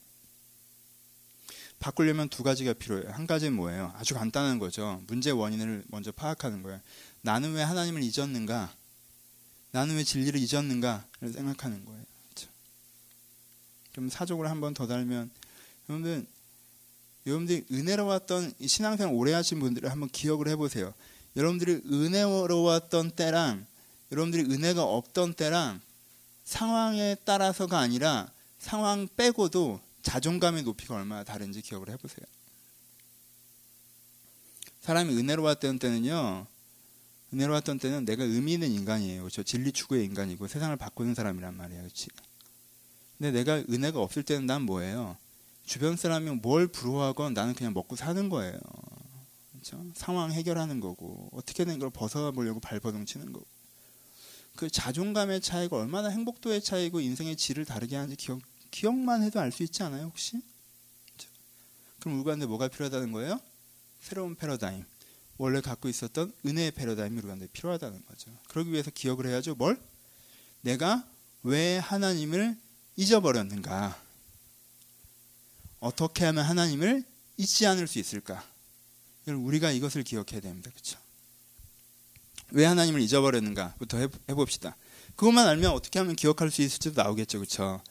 [1.80, 3.10] 바꾸려면 두 가지가 필요해요.
[3.12, 3.92] 한 가지는 뭐예요?
[3.96, 5.02] 아주 간단한 거죠.
[5.06, 6.80] 문제 원인을 먼저 파악하는 거예요.
[7.22, 8.74] 나는 왜 하나님을 잊었는가?
[9.70, 12.02] 나는 왜 진리를 잊었는가를 생각하는 거예요.
[12.34, 12.50] 그렇죠?
[13.92, 15.30] 그럼 사족을 한 번 더 달면
[15.88, 16.26] 여러분들
[17.26, 20.94] 여러분들이 은혜로웠던 신앙생활 오래 하신 분들을 한번 기억을 해보세요.
[21.36, 23.66] 여러분들이 은혜로웠던 때랑
[24.10, 25.80] 여러분들이 은혜가 없던 때랑
[26.44, 32.24] 상황에 따라서가 아니라 상황 빼고도 자존감의 높이가 얼마나 다른지 기억을 해보세요.
[34.80, 36.46] 사람이 은혜로웠던 때는요,
[37.34, 39.20] 은혜로웠던 때는 내가 의미 있는 인간이에요.
[39.20, 39.42] 그렇죠?
[39.42, 41.82] 진리 추구의 인간이고 세상을 바꾸는 사람이란 말이에요.
[41.82, 42.08] 그렇지?
[43.18, 45.18] 근데 내가 은혜가 없을 때는 난 뭐예요?
[45.66, 48.58] 주변 사람이 뭘 부러워하건 나는 그냥 먹고 사는 거예요.
[49.52, 49.84] 그렇죠?
[49.94, 53.46] 상황 해결하는 거고 어떻게든 이걸 벗어보려고 발버둥 치는 거고
[54.56, 59.62] 그 자존감의 차이가 얼마나 행복도의 차이고 인생의 질을 다르게 하는지 기억, 기억만 해도 알 수
[59.62, 60.40] 있지 않아요 혹시?
[62.00, 63.40] 그럼 우리한테 뭐가 필요하다는 거예요?
[64.00, 64.84] 새로운 패러다임
[65.36, 68.30] 원래 갖고 있었던 은혜의 패러다임이 우리한테 필요하다는 거죠.
[68.48, 69.54] 그러기 위해서 기억을 해야죠.
[69.54, 69.80] 뭘?
[70.60, 71.04] 내가
[71.42, 72.56] 왜 하나님을
[72.96, 74.00] 잊어버렸는가?
[75.80, 77.04] 어떻게 하면 하나님을
[77.36, 78.44] 잊지 않을 수 있을까?
[79.26, 80.70] 우리가 이것을 기억해야 됩니다.
[80.72, 80.98] 그렇죠?
[82.50, 84.76] 왜 하나님을 잊어버렸는가부터 해봅시다.
[85.16, 87.82] 그것만 알면 어떻게 하면 기억할 수 있을지도 나오겠죠, 그렇죠?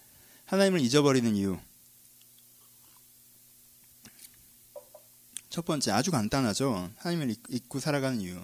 [0.47, 1.57] 하나님을 잊어버리는 이유.
[5.49, 6.89] 첫 번째 아주 간단하죠.
[6.97, 8.39] 하나님을 잊고 살아가는 이유.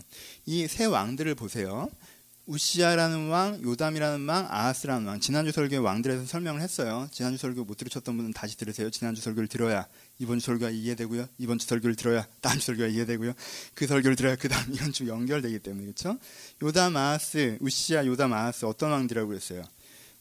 [0.46, 1.90] 이 세 왕들을 보세요.
[2.46, 5.20] 우시아라는 왕, 요담이라는 왕, 아하스라는 왕.
[5.22, 7.08] 지난주 설교에 왕들에서 설명을 했어요.
[7.14, 8.90] 지난주 설교 못 들으셨던 분은 다시 들으세요.
[8.90, 9.88] 지난주 설교를 들어야
[10.20, 11.28] 이번 주 설교가 이해되고요.
[11.38, 13.32] 이번 주 설교를 들어야 다음 주 설교가 이해되고요.
[13.76, 16.18] 그 설교를 들어야 그 다음 이건 쭉 연결되기 때문에 그렇죠?
[16.62, 19.64] 요담, 아하스, 우시아, 요담, 아하스 어떤 왕들이라고 그랬어요?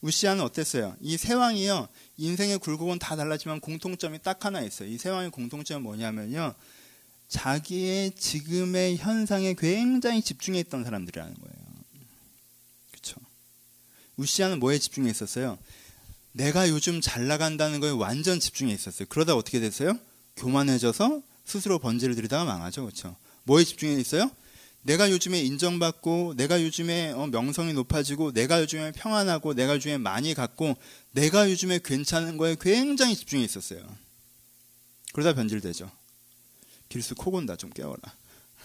[0.03, 0.97] 우시아는 어땠어요?
[1.01, 1.89] 이 세 왕이요.
[2.19, 4.89] 인생의 굴곡은 다 달랐지만 공통점이 딱 하나 있어요.
[4.89, 6.55] 이 세 왕의 공통점은 뭐냐면요.
[7.29, 11.57] 자기의 지금의 현상에 굉장히 집중해 있던 사람들이라는 거예요.
[12.91, 13.17] 그렇죠.
[14.17, 15.59] 우시아는 뭐에 집중해 있었어요?
[16.33, 19.07] 내가 요즘 잘 나간다는 거에 완전 집중해 있었어요.
[19.09, 19.99] 그러다 어떻게 됐어요?
[20.37, 22.83] 교만해져서 스스로 번제를 드리다가 망하죠.
[22.83, 23.17] 그렇죠.
[23.45, 24.31] 뭐에 집중해 있어요?
[24.83, 30.77] 내가 요즘에 인정받고 내가 요즘에 어, 명성이 높아지고 내가 요즘에 평안하고 내가 요즘에 많이 갖고
[31.13, 33.81] 내가 요즘에 괜찮은 거에 굉장히 집중해 있었어요.
[35.13, 35.91] 그러다 변질되죠.
[36.89, 38.01] 길수 코 곤다 좀 깨워라.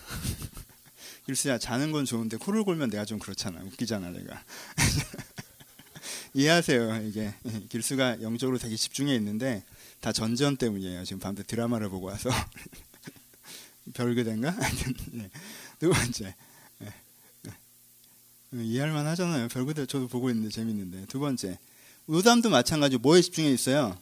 [1.26, 3.62] 길수야 자는 건 좋은데 코를 골면 내가 좀 그렇잖아.
[3.62, 4.44] 웃기잖아 내가.
[6.34, 7.04] 이해하세요.
[7.04, 7.34] 이게
[7.70, 9.64] 길수가 영적으로 되게 집중해 있는데
[10.00, 11.04] 다 전지현 때문이에요.
[11.04, 12.30] 지금 밤새 드라마를 보고 와서
[13.94, 14.56] 별그대인가?
[15.12, 15.30] 네.
[15.80, 16.36] 두 번째
[16.80, 16.94] 네.
[18.52, 18.64] 네.
[18.64, 19.48] 이해할 만 하잖아요.
[19.50, 21.58] 별그대 저도 보고 있는데 재밌는데 두 번째
[22.10, 23.98] 요담도 마찬가지 뭐에 집중해 있어요?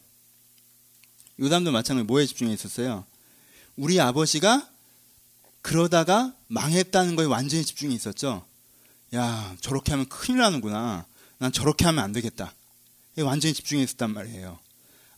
[1.38, 3.04] 요담도 마찬가지 뭐에 집중해 있었어요?
[3.76, 4.68] 우리 아버지가
[5.60, 8.46] 그러다가 망했다는 거에 완전히 집중이 있었죠.
[9.14, 11.06] 야, 저렇게 하면 큰일 나는구나.
[11.38, 12.54] 난 저렇게 하면 안 되겠다.
[13.18, 14.58] 완전히 집중해 있었단 말이에요.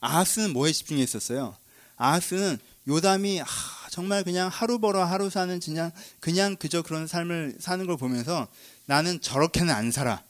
[0.01, 1.57] 아하스는 뭐에 집중해 있었어요?
[1.97, 3.47] 아하스는 요담이 아,
[3.91, 8.49] 정말 그냥 하루 벌어 하루 사는 그냥 그냥 그저 그런 삶을 사는 걸 보면서
[8.87, 10.23] 나는 저렇게는 안 살아.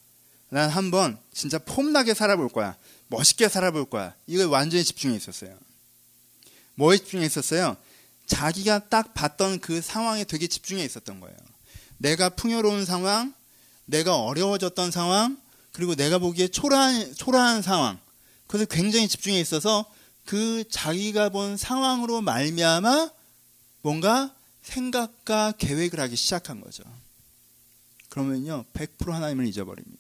[0.50, 2.76] 난 한번 진짜 폼나게 살아볼 거야.
[3.08, 4.14] 멋있게 살아볼 거야.
[4.26, 5.56] 이거에 완전히 집중해 있었어요.
[6.74, 7.76] 뭐에 집중해 있었어요?
[8.26, 11.36] 자기가 딱 봤던 그 상황에 되게 집중해 있었던 거예요.
[11.96, 13.34] 내가 풍요로운 상황,
[13.86, 15.36] 내가 어려워졌던 상황,
[15.72, 17.98] 그리고 내가 보기에 초라한, 초라한 상황.
[18.46, 19.84] 그래서 굉장히 집중해 있어서
[20.24, 23.10] 그 자기가 본 상황으로 말미암아
[23.82, 26.82] 뭔가 생각과 계획을 하기 시작한 거죠.
[28.08, 29.98] 그러면요, 100% 하나님을 잊어버립니다.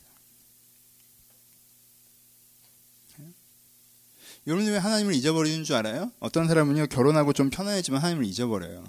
[4.46, 6.10] 여러분이 왜 하나님을 잊어버리는 줄 알아요?
[6.20, 8.82] 어떤 사람은요 결혼하고 좀 편안해지면 하나님을 잊어버려요.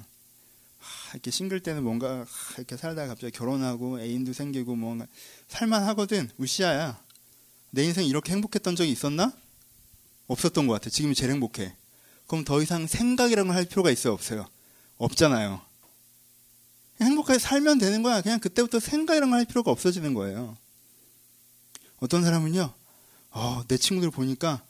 [0.79, 5.05] 하, 이렇게 싱글 때는 뭔가 하, 이렇게 살다가 갑자기 결혼하고 애인도 생기고 뭔가
[5.49, 6.29] 살만 하거든.
[6.37, 7.01] 우시아야.
[7.71, 9.33] 내 인생 이렇게 행복했던 적이 있었나?
[10.27, 10.89] 없었던 것 같아.
[10.89, 11.75] 지금이 제일 행복해.
[12.27, 14.13] 그럼 더 이상 생각이라는 걸 할 필요가 있어요?
[14.13, 14.47] 없어요?
[14.99, 15.59] 없잖아요.
[17.01, 18.21] 행복하게 살면 되는 거야.
[18.21, 20.55] 그냥 그때부터 생각이라는 걸할 필요가 없어지는 거예요.
[21.97, 22.71] 어떤 사람은요,
[23.31, 24.61] 어, 내 친구들 보니까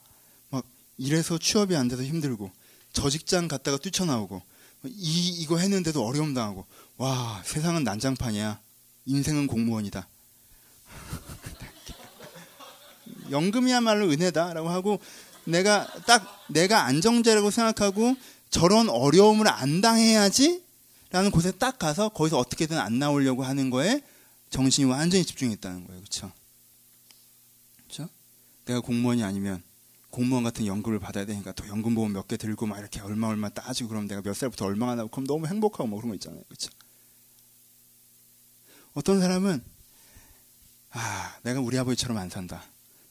[1.00, 2.52] 이래서 취업이 안 돼서 힘들고
[2.92, 4.42] 저 직장 갔다가 뛰쳐나오고
[4.84, 6.66] 이 이거 했는데도 어려움 당하고
[6.98, 8.60] 와 세상은 난장판이야
[9.06, 10.06] 인생은 공무원이다
[13.30, 15.00] 연금이야말로 은혜다라고 하고
[15.44, 18.14] 내가 딱 내가 안정제라고 생각하고
[18.50, 20.62] 저런 어려움을 안 당해야지
[21.10, 24.02] 라는 곳에 딱 가서 거기서 어떻게든 안 나오려고 하는 거에
[24.50, 26.32] 정신이 완전히 집중했다는 거예요 그렇죠
[27.76, 28.08] 그렇죠
[28.66, 29.62] 내가 공무원이 아니면
[30.10, 33.48] 공무원 같은 연금을 받아야 되니까 또 연금 보험 몇 개 들고 막 이렇게 얼마 얼마
[33.48, 36.42] 따지고 그럼 내가 몇 살부터 얼마가 나고 그럼 너무 행복하고 뭐 그런 거 있잖아요.
[36.48, 36.70] 그렇죠?
[38.94, 39.62] 어떤 사람은
[40.90, 42.64] 아, 내가 우리 아버지처럼 안 산다.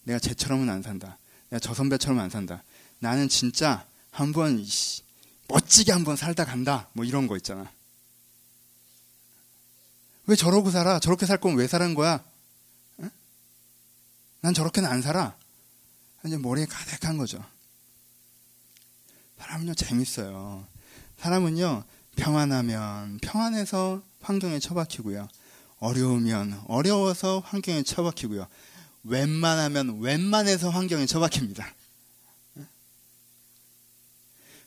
[0.03, 1.17] 내가 쟤처럼은 안 산다.
[1.49, 2.63] 내가 저 선배처럼 안 산다.
[2.99, 4.61] 나는 진짜 한번
[5.49, 6.87] 멋지게 한번 살다 간다.
[6.93, 7.69] 뭐 이런 거 있잖아.
[10.27, 10.99] 왜 저러고 살아?
[10.99, 12.23] 저렇게 살 거면 왜 사는 거야?
[12.99, 13.09] 응?
[14.41, 15.35] 난 저렇게는 안 살아.
[16.25, 17.43] 이제 머리에 가득한 거죠.
[19.39, 20.67] 사람은요, 재밌어요.
[21.17, 21.83] 사람은요,
[22.15, 25.27] 평안하면 평안해서 환경에 처박히고요.
[25.79, 28.47] 어려우면 어려워서 환경에 처박히고요.
[29.03, 31.73] 웬만하면 웬만해서 환경에 처박힙니다.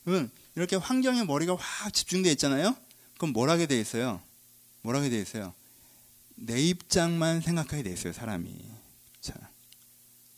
[0.04, 2.76] 그러면 이렇게 환경에 머리가 확 집중되어 있잖아요?
[3.16, 4.20] 그럼 뭘 하게 돼 있어요?
[4.82, 5.54] 뭘 하게 돼 있어요?
[6.34, 8.52] 내 입장만 생각하게 돼 있어요, 사람이.
[9.20, 9.34] 자.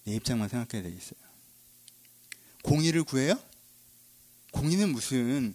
[0.05, 1.19] 내 입장만 생각해야 되겠어요.
[2.63, 3.39] 공의를 구해요?
[4.53, 5.55] 공의는 무슨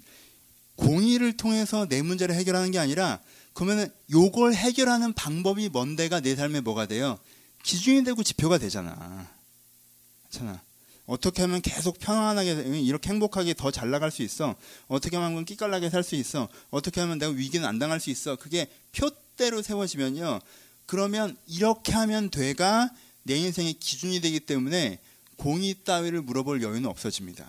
[0.76, 3.22] 공의를 통해서 내 문제를 해결하는 게 아니라
[3.54, 7.20] 그러면은 요걸 해결하는 방법이 뭔데가 내 삶에 뭐가 돼요?
[7.64, 9.30] 기준이 되고 지표가 되잖아.
[10.30, 10.62] 그렇잖아.
[11.10, 14.56] 어떻게 하면 계속 편안하게 이렇게 행복하게 더 잘 나갈 수 있어?
[14.88, 16.48] 어떻게 하면 끼깔나게 살 수 있어?
[16.70, 18.36] 어떻게 하면 내가 위기는 안 당할 수 있어?
[18.36, 20.40] 그게 표대로 세워지면요.
[20.86, 22.92] 그러면 이렇게 하면 돼가
[23.24, 25.00] 내 인생의 기준이 되기 때문에
[25.38, 27.44] 공의 따위를 물어볼 여유는 없어집니다.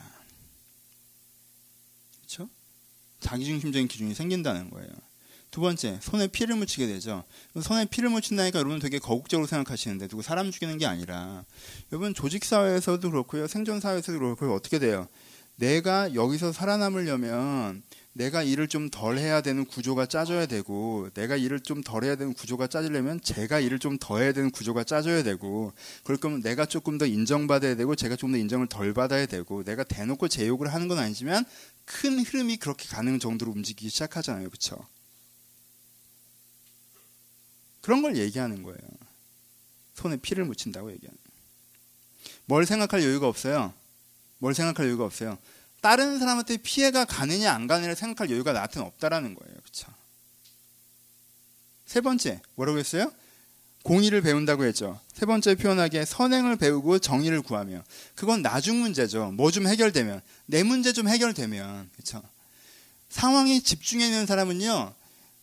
[2.17, 2.49] 그렇죠?
[3.21, 4.89] 자기중심적인 기준이 생긴다는 거예요.
[5.51, 7.25] 두 번째, 손에 피를 묻히게 되죠.
[7.61, 11.45] 손에 피를 묻힌다니까 여러분 되게 거국적으로 생각하시는데 누구 사람 죽이는 게 아니라
[11.93, 13.47] 여러분 조직 사회에서도 그렇고요.
[13.49, 14.55] 생존 사회에서도 그렇고요.
[14.55, 15.09] 어떻게 돼요?
[15.57, 17.83] 내가 여기서 살아남으려면
[18.13, 22.33] 내가 일을 좀 덜 해야 되는 구조가 짜져야 되고 내가 일을 좀 덜 해야 되는
[22.33, 25.73] 구조가 짜지려면 제가 일을 좀 더 해야 되는 구조가 짜져야 되고
[26.05, 30.29] 그럴 거면 내가 조금 더 인정받아야 되고 제가 좀더 인정을 덜 받아야 되고 내가 대놓고
[30.29, 31.45] 제 욕을 하는 건 아니지만
[31.85, 34.49] 큰 흐름이 그렇게 가는 정도로 움직이기 시작하잖아요.
[34.49, 34.79] 그렇죠?
[37.91, 38.79] 그런 걸 얘기하는 거예요.
[39.97, 41.19] 손에 피를 묻힌다고 얘기하는.
[42.45, 43.75] 뭘 생각할 여유가 없어요.
[44.39, 45.37] 뭘 생각할 여유가 없어요.
[45.81, 49.57] 다른 사람한테 피해가 가느냐 안 가느냐를 생각할 여유가 나한테는 없다라는 거예요.
[49.61, 49.93] 그렇죠?
[51.85, 53.13] 세 번째 뭐라고 했어요?
[53.83, 55.01] 공의를 배운다고 했죠.
[55.13, 57.83] 세 번째 표현하기에 선행을 배우고 정의를 구하며
[58.15, 59.33] 그건 나중 문제죠.
[59.33, 62.23] 뭐 좀 해결되면 내 문제 좀 해결되면 그렇죠.
[63.09, 64.95] 상황에 집중해 있는 사람은요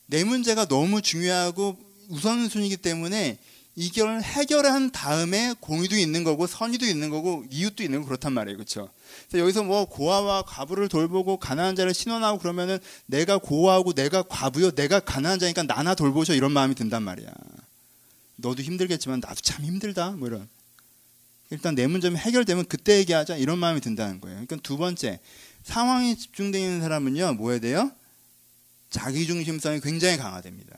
[0.05, 3.38] 내 문제가 너무 중요하고 우선순위이기 때문에
[3.80, 8.58] 이걸 해결한 다음에 공의도 있는 거고 선의도 있는 거고 이웃도 있는 거 그렇단 말이에요.
[8.58, 8.89] 그렇죠?
[9.36, 14.72] 여기서 뭐 고아와 과부를 돌보고 가난한 자를 신원하고 그러면은 내가 고아하고 내가 과부요.
[14.72, 17.32] 내가 가난한 자니까 나나 돌보셔 이런 마음이 든단 말이야.
[18.38, 20.12] 너도 힘들겠지만 나도 참 힘들다.
[20.12, 20.49] 뭐 이런.
[21.51, 24.38] 일단 내 문제 해결되면 그때 얘기하자 이런 마음이 든다는 거예요.
[24.38, 25.20] 그러니까 두 번째
[25.64, 27.34] 상황에 집중되어 있는 사람은요.
[27.34, 27.91] 뭐 해야 돼요?
[28.89, 30.76] 자기 중심성이 굉장히 강화됩니다.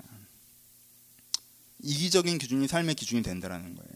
[1.82, 3.92] 이기적인 기준이 삶의 기준이 된다라는 거예요.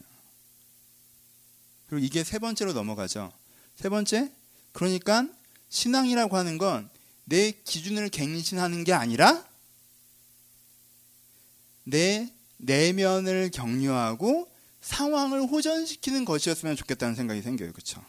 [1.88, 3.32] 그리고 이게 세 번째로 넘어가죠.
[3.76, 4.32] 세 번째,
[4.72, 5.28] 그러니까
[5.70, 6.94] 신앙이라고 하는 건
[7.26, 9.48] 내 기준을 갱신하는 게 아니라
[11.84, 17.72] 내 내면을 격려하고 상황을 호전시키는 것이었으면 좋겠다는 생각이 생겨요.
[17.72, 18.04] 그렇죠?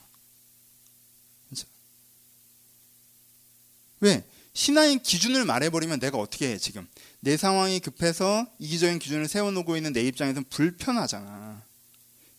[4.01, 4.25] 왜?
[4.53, 6.87] 신앙의 기준을 말해버리면 내가 어떻게 해, 지금?
[7.25, 11.63] 내 상황이 급해서 이기적인 기준을 세워놓고 있는 내 입장에서는 불편하잖아.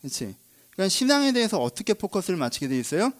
[0.02, 0.36] 그렇지?
[0.72, 3.12] 그러니까 신앙에 대해서 어떻게 포커스를 맞추게 돼 있어요?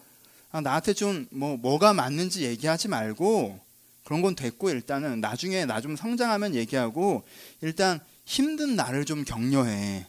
[0.52, 3.58] 아, 나한테 좀 뭐 뭐가 맞는지 얘기하지 말고
[4.04, 7.26] 그런 건 됐고 일단은 나중에 나 좀 성장하면 얘기하고
[7.60, 10.06] 일단 힘든 나를 좀 격려해.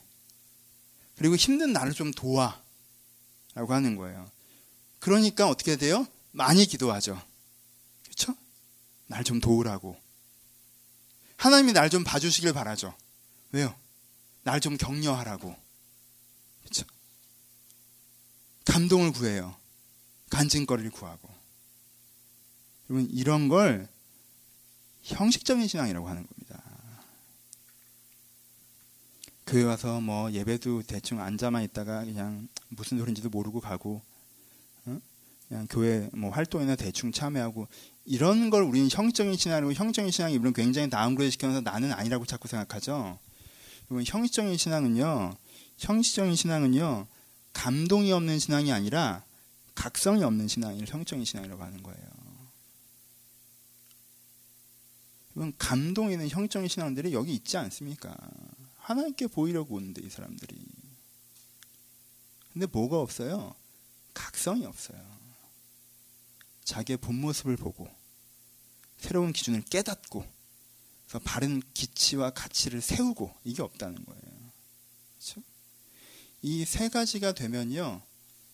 [1.18, 2.62] 그리고 힘든 나를 좀 도와.
[3.56, 4.30] 라고 하는 거예요.
[5.00, 6.06] 그러니까 어떻게 돼요?
[6.32, 7.20] 많이 기도하죠.
[8.04, 8.36] 그렇죠?
[9.08, 9.98] 날 좀 도우라고.
[11.38, 12.96] 하나님이 날 좀 봐주시길 바라죠.
[13.52, 13.76] 왜요?
[14.44, 15.56] 날 좀 격려하라고.
[16.62, 16.86] 그렇죠?
[18.66, 19.56] 감동을 구해요.
[20.30, 21.30] 간증거리를 구하고.
[22.90, 23.88] 여러분 이런 걸
[25.04, 26.64] 형식적인 신앙이라고 하는 겁니다.
[29.46, 34.17] 교회 와서 뭐 예배도 대충 앉아만 있다가 그냥 무슨 소리인지도 모르고 가고 어?
[35.48, 37.68] 그냥 교회 뭐 활동이나 대충 참여하고
[38.06, 43.20] 이런 걸 우리는 형식적인 신앙이고 형식적인 신앙이 우리는 굉장히 downgrade 시켜서 나는 아니라고 자꾸 생각하죠.
[43.90, 45.36] 여러분 형식적인 신앙은요.
[45.78, 47.08] 형식적인 신앙은요.
[47.54, 49.24] 감동이 없는 신앙이 아니라
[49.74, 52.08] 각성이 없는 신앙을 형적인 신앙이라고 하는 거예요.
[55.36, 58.16] 이건 감동 있는 형적인 신앙들이 여기 있지 않습니까?
[58.78, 60.58] 하나님께 보이려고 오는데 이 사람들이.
[62.54, 63.54] 근데 뭐가 없어요?
[64.14, 65.00] 각성이 없어요.
[66.68, 67.88] 자기의 본 모습을 보고
[68.98, 70.26] 새로운 기준을 깨닫고
[71.08, 74.22] 그래서 바른 기치와 가치를 세우고 이게 없다는 거예요.
[75.18, 75.42] 그렇죠?
[76.42, 78.02] 이 세 가지가 되면요.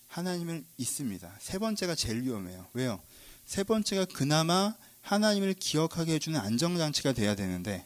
[0.06, 1.38] 하나님을 있습니다.
[1.40, 2.68] 세 번째가 제일 위험해요.
[2.72, 3.02] 왜요?
[3.46, 7.84] 세 번째가 그나마 하나님을 기억하게 해주는 안정장치가 돼야 되는데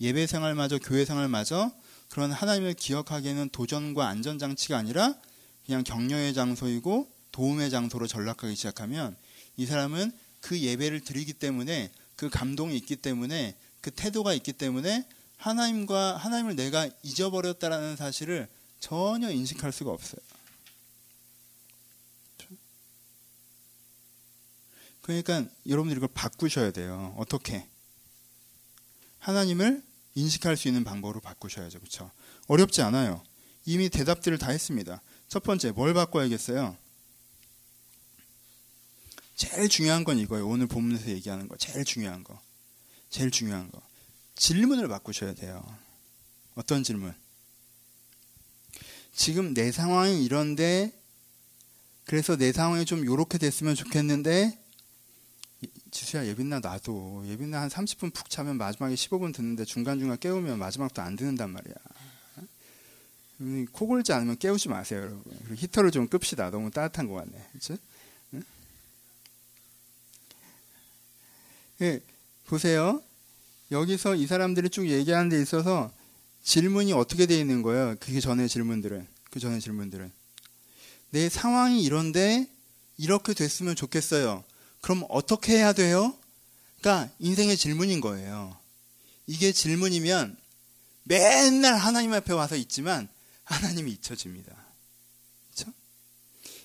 [0.00, 1.70] 예배 생활마저 교회 생활마저
[2.08, 5.14] 그런 하나님을 기억하기에는 도전과 안전장치가 아니라
[5.66, 9.16] 그냥 격려의 장소이고 도움의 장소로 전락하기 시작하면
[9.56, 15.06] 이 사람은 그 예배를 드리기 때문에 그 감동이 있기 때문에 그 태도가 있기 때문에
[15.36, 20.20] 하나님과 하나님을 내가 잊어버렸다라는 사실을 전혀 인식할 수가 없어요.
[25.02, 27.14] 그러니까 여러분들이 이걸 바꾸셔야 돼요.
[27.16, 27.66] 어떻게?
[29.18, 29.82] 하나님을
[30.14, 31.78] 인식할 수 있는 방법으로 바꾸셔야죠.
[31.80, 32.10] 그렇죠?
[32.46, 33.22] 어렵지 않아요.
[33.64, 35.00] 이미 대답들을 다 했습니다.
[35.28, 36.76] 첫 번째, 뭘 바꿔야겠어요?
[39.40, 40.46] 제일 중요한 건 이거예요.
[40.46, 41.56] 오늘 본문에서 얘기하는 거.
[41.56, 42.38] 제일 중요한 거.
[43.08, 43.80] 제일 중요한 거.
[44.36, 45.64] 질문을 바꾸셔야 돼요.
[46.56, 47.14] 어떤 질문?
[49.14, 50.92] 지금 내 상황이 이런데
[52.04, 54.62] 그래서 내 상황이 좀 요렇게 됐으면 좋겠는데
[55.90, 61.16] 지수야 예빈나 나도 예빈나 한 30분 푹 자면 마지막에 15분 듣는데 중간중간 깨우면 마지막도 안
[61.16, 61.74] 듣는단 말이야.
[63.40, 65.56] 음, 코 골지 않으면 깨우지 마세요, 여러분.
[65.56, 66.50] 히터를 좀 끕시다.
[66.50, 67.42] 너무 따뜻한 것 같네.
[67.52, 67.78] 그렇
[71.82, 72.00] 예,
[72.46, 73.02] 보세요.
[73.70, 75.90] 여기서 이 사람들이 쭉 얘기하는 데 있어서
[76.42, 77.96] 질문이 어떻게 되어 있는 거예요?
[78.00, 79.06] 그 전에 질문들은.
[79.30, 80.10] 그 전에 질문들은.
[81.10, 82.46] 내 상황이 이런데
[82.98, 84.44] 이렇게 됐으면 좋겠어요.
[84.80, 86.14] 그럼 어떻게 해야 돼요?
[86.80, 88.56] 그러니까 인생의 질문인 거예요.
[89.26, 90.36] 이게 질문이면
[91.04, 93.08] 맨날 하나님 앞에 와서 있지만
[93.44, 94.54] 하나님이 잊혀집니다.
[95.54, 95.72] 그렇죠?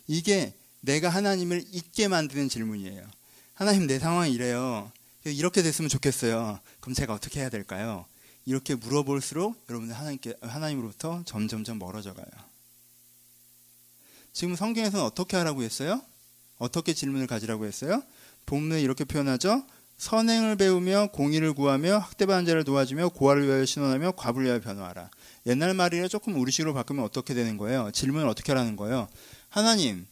[0.08, 3.08] 이게 내가 하나님을 잊게 만드는 질문이에요.
[3.54, 4.92] 하나님 내 상황이 이래요.
[5.26, 6.60] 이렇게 됐으면 좋겠어요.
[6.80, 8.06] 그럼 제가 어떻게 해야 될까요?
[8.46, 12.28] 이렇게 물어볼수록 여러분들 하나님께 하나님으로부터 점점점 멀어져 가요.
[14.34, 16.02] 지금 성경에서는 어떻게 하라고 했어요?
[16.58, 18.04] 어떻게 질문을 가지라고 했어요?
[18.46, 19.66] 본문에 이렇게 표현하죠.
[19.98, 25.10] 선행을 배우며 공의를 구하며 학대받은 자를 도와주며 고아를 위하여 신원하며 과부를 위하여 변호하라.
[25.48, 27.92] 옛날 말이라 조금 우리식으로 바꾸면 어떻게 되는 거예요?
[27.92, 29.08] 질문을 어떻게 하라는 거예요?
[29.50, 30.06] 하나님,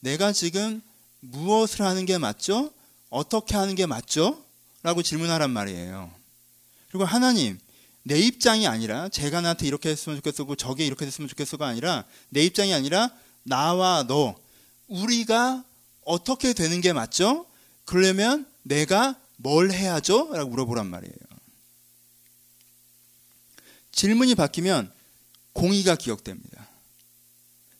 [0.00, 0.82] 내가 지금
[1.20, 2.72] 무엇을 하는 게 맞죠?
[3.08, 4.42] 어떻게 하는 게 맞죠?
[4.82, 6.10] 라고 질문하란 말이에요.
[6.88, 7.58] 그리고 하나님,
[8.02, 12.72] 내 입장이 아니라 제가 나한테 이렇게 했으면 좋겠었고 저게 이렇게 됐으면 좋겠어가 아니라 내 입장이
[12.72, 13.10] 아니라
[13.42, 14.34] 나와 너
[14.88, 15.64] 우리가
[16.04, 17.46] 어떻게 되는 게 맞죠?
[17.84, 20.30] 그러려면 내가 뭘 해야죠?
[20.32, 21.14] 라고 물어보란 말이에요.
[23.92, 24.92] 질문이 바뀌면
[25.52, 26.66] 공의가 기억됩니다.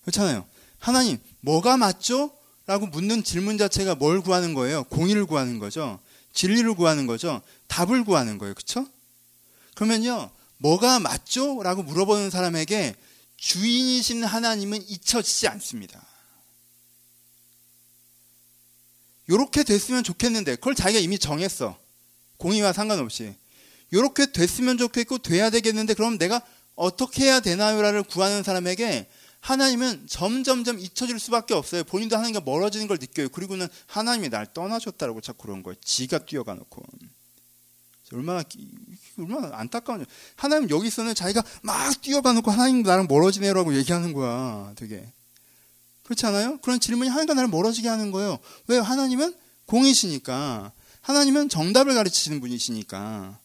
[0.03, 0.47] 그렇잖아요.
[0.79, 2.33] 하나님, 뭐가 맞죠?
[2.67, 4.85] 라고 묻는 질문 자체가 뭘 구하는 거예요?
[4.85, 5.99] 공의를 구하는 거죠.
[6.33, 7.43] 진리를 구하는 거죠.
[7.69, 8.55] 답을 구하는 거예요.
[8.55, 8.87] 그렇죠?
[9.75, 10.31] 그러면요.
[10.59, 11.63] 뭐가 맞죠?
[11.63, 12.95] 라고 물어보는 사람에게
[13.37, 16.07] 주인이신 하나님은 잊혀지지 않습니다.
[19.29, 21.79] 요렇게 됐으면 좋겠는데 그걸 자기가 이미 정했어.
[22.37, 23.35] 공의와 상관없이.
[23.93, 26.43] 요렇게 됐으면 좋겠고 돼야 되겠는데 그럼 내가
[26.75, 29.09] 어떻게 해야 되나요라를 구하는 사람에게
[29.41, 31.85] 하나님은 점점점 잊혀질 수밖에 없어요.
[31.85, 33.29] 본인도 하나님과 멀어지는 걸 느껴요.
[33.31, 35.77] 그리고는 하나님이 날 떠나셨다라고 자꾸 그런 거예요.
[35.83, 36.83] 지가 뛰어가 놓고.
[38.13, 38.43] 얼마나
[39.19, 44.73] 얼마나 안타까운 하나님 여기서는 자기가 막 뛰어가 놓고 하나님 나랑 멀어지네요라고 얘기하는 거야.
[44.77, 45.11] 되게
[46.03, 46.59] 그렇지 않아요?
[46.59, 48.39] 그런 질문이 하나님과 나를 멀어지게 하는 거예요.
[48.67, 49.33] 왜 하나님은
[49.67, 50.73] 공이시니까
[51.03, 53.39] 하나님은 정답을 가르치시는 분이시니까.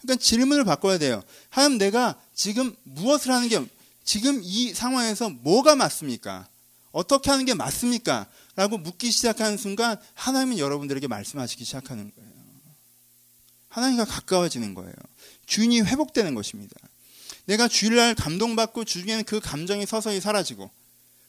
[0.00, 1.22] 그러니까 질문을 바꿔야 돼요.
[1.48, 3.64] 하나님 내가 지금 무엇을 하는 게
[4.04, 6.48] 지금 이 상황에서 뭐가 맞습니까?
[6.90, 8.26] 어떻게 하는 게 맞습니까?
[8.54, 12.32] 라고 묻기 시작하는 순간 하나님은 여러분들에게 말씀하시기 시작하는 거예요.
[13.68, 14.92] 하나님과 가까워지는 거예요.
[15.46, 16.74] 주인이 회복되는 것입니다.
[17.46, 20.70] 내가 주일날 감동받고 주중에는 그 감정이 서서히 사라지고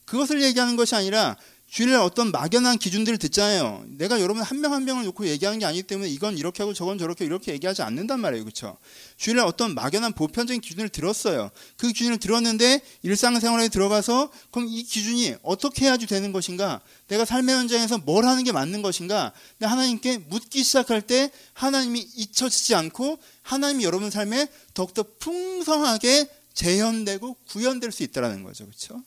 [0.05, 1.37] 그것을 얘기하는 것이 아니라
[1.69, 3.83] 주일날 어떤 막연한 기준들을 듣잖아요.
[3.87, 6.99] 내가 여러분 한 명 한 명을 놓고 얘기하는 게 아니기 때문에 이건 이렇게 하고 저건
[6.99, 8.43] 저렇게 이렇게 얘기하지 않는단 말이에요.
[8.43, 8.77] 그렇죠?
[9.17, 11.49] 주일날 어떤 막연한 보편적인 기준을 들었어요.
[11.75, 16.79] 그 기준을 들었는데 일상생활에 들어가서 그럼 이 기준이 어떻게 해야지 되는 것인가?
[17.07, 19.33] 내가 삶의 현장에서 뭘 하는 게 맞는 것인가?
[19.59, 28.03] 하나님께 묻기 시작할 때 하나님이 잊혀지지 않고 하나님이 여러분 삶에 더욱더 풍성하게 재현되고 구현될 수
[28.03, 28.65] 있다는 거죠.
[28.65, 29.01] 그렇죠?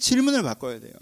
[0.00, 0.92] 질문을 바꿔야 돼요.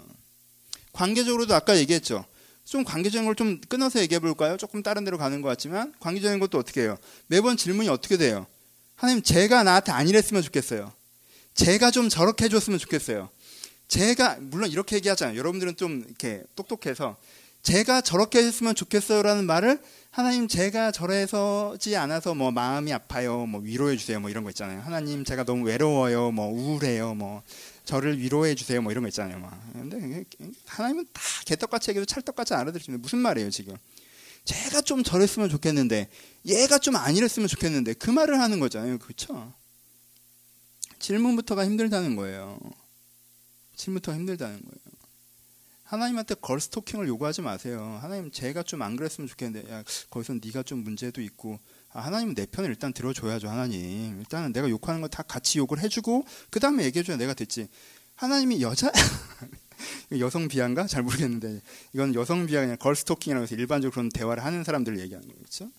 [0.93, 2.25] 관계적으로도 아까 얘기했죠.
[2.65, 4.57] 좀 관계적인 걸 좀 끊어서 얘기해 볼까요?
[4.57, 6.97] 조금 다른 데로 가는 것 같지만 관계적인 것도 어떻게 해요?
[7.27, 8.45] 매번 질문이 어떻게 돼요?
[8.95, 10.91] 하나님 제가 나한테 안 이랬으면 좋겠어요.
[11.53, 13.29] 제가 좀 저렇게 해줬으면 좋겠어요.
[13.87, 15.37] 제가 물론 이렇게 얘기하잖아요.
[15.37, 17.17] 여러분들은 좀 이렇게 똑똑해서
[17.63, 19.81] 제가 저렇게 했으면 좋겠어요라는 말을
[20.11, 24.81] 하나님 제가 저래서지 않아서 뭐 마음이 아파요, 뭐 위로해 주세요, 뭐 이런 거 있잖아요.
[24.81, 27.41] 하나님 제가 너무 외로워요, 뭐 우울해요, 뭐
[27.89, 28.83] 저를 위로해 주세요.
[28.83, 29.39] 뭐 이런 거 있잖아요.
[29.39, 29.59] 막.
[29.73, 30.23] 근데
[30.67, 33.75] 하나님은 다 개떡같이 얘기해도 찰떡같이 알아들으시는데 무슨 말이에요, 지금?
[34.45, 36.07] 제가 좀 저랬으면 좋겠는데
[36.45, 38.99] 얘가 좀 아니랬으면 좋겠는데 그 말을 하는 거잖아요.
[38.99, 39.51] 그렇죠?
[40.99, 42.59] 질문부터가 힘들다는 거예요.
[43.75, 44.99] 질문부터가 힘들다는 거예요.
[45.85, 47.97] 하나님한테 걸스토킹을 요구하지 마세요.
[48.03, 51.59] 하나님 제가 좀 안 그랬으면 좋겠는데 야 거기서 네가 좀 문제도 있고
[51.91, 54.19] 아, 하나님은 내 편을 일단 들어줘야죠, 하나님.
[54.19, 57.67] 일단은 내가 욕하는 거 다 같이 욕을 해주고, 그 다음에 얘기해줘야 내가 됐지.
[58.15, 58.91] 하나님이 여자,
[60.19, 60.85] 여성 비하인가?
[60.87, 61.61] 잘 모르겠는데,
[61.93, 65.27] 이건 여성 비하 그냥 걸스토킹이라고 해서 일반적으로 그런 대화를 하는 사람들을 얘기하는.
[65.29, 65.69] 그렇죠?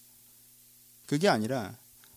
[1.06, 1.76] 그게 아니라,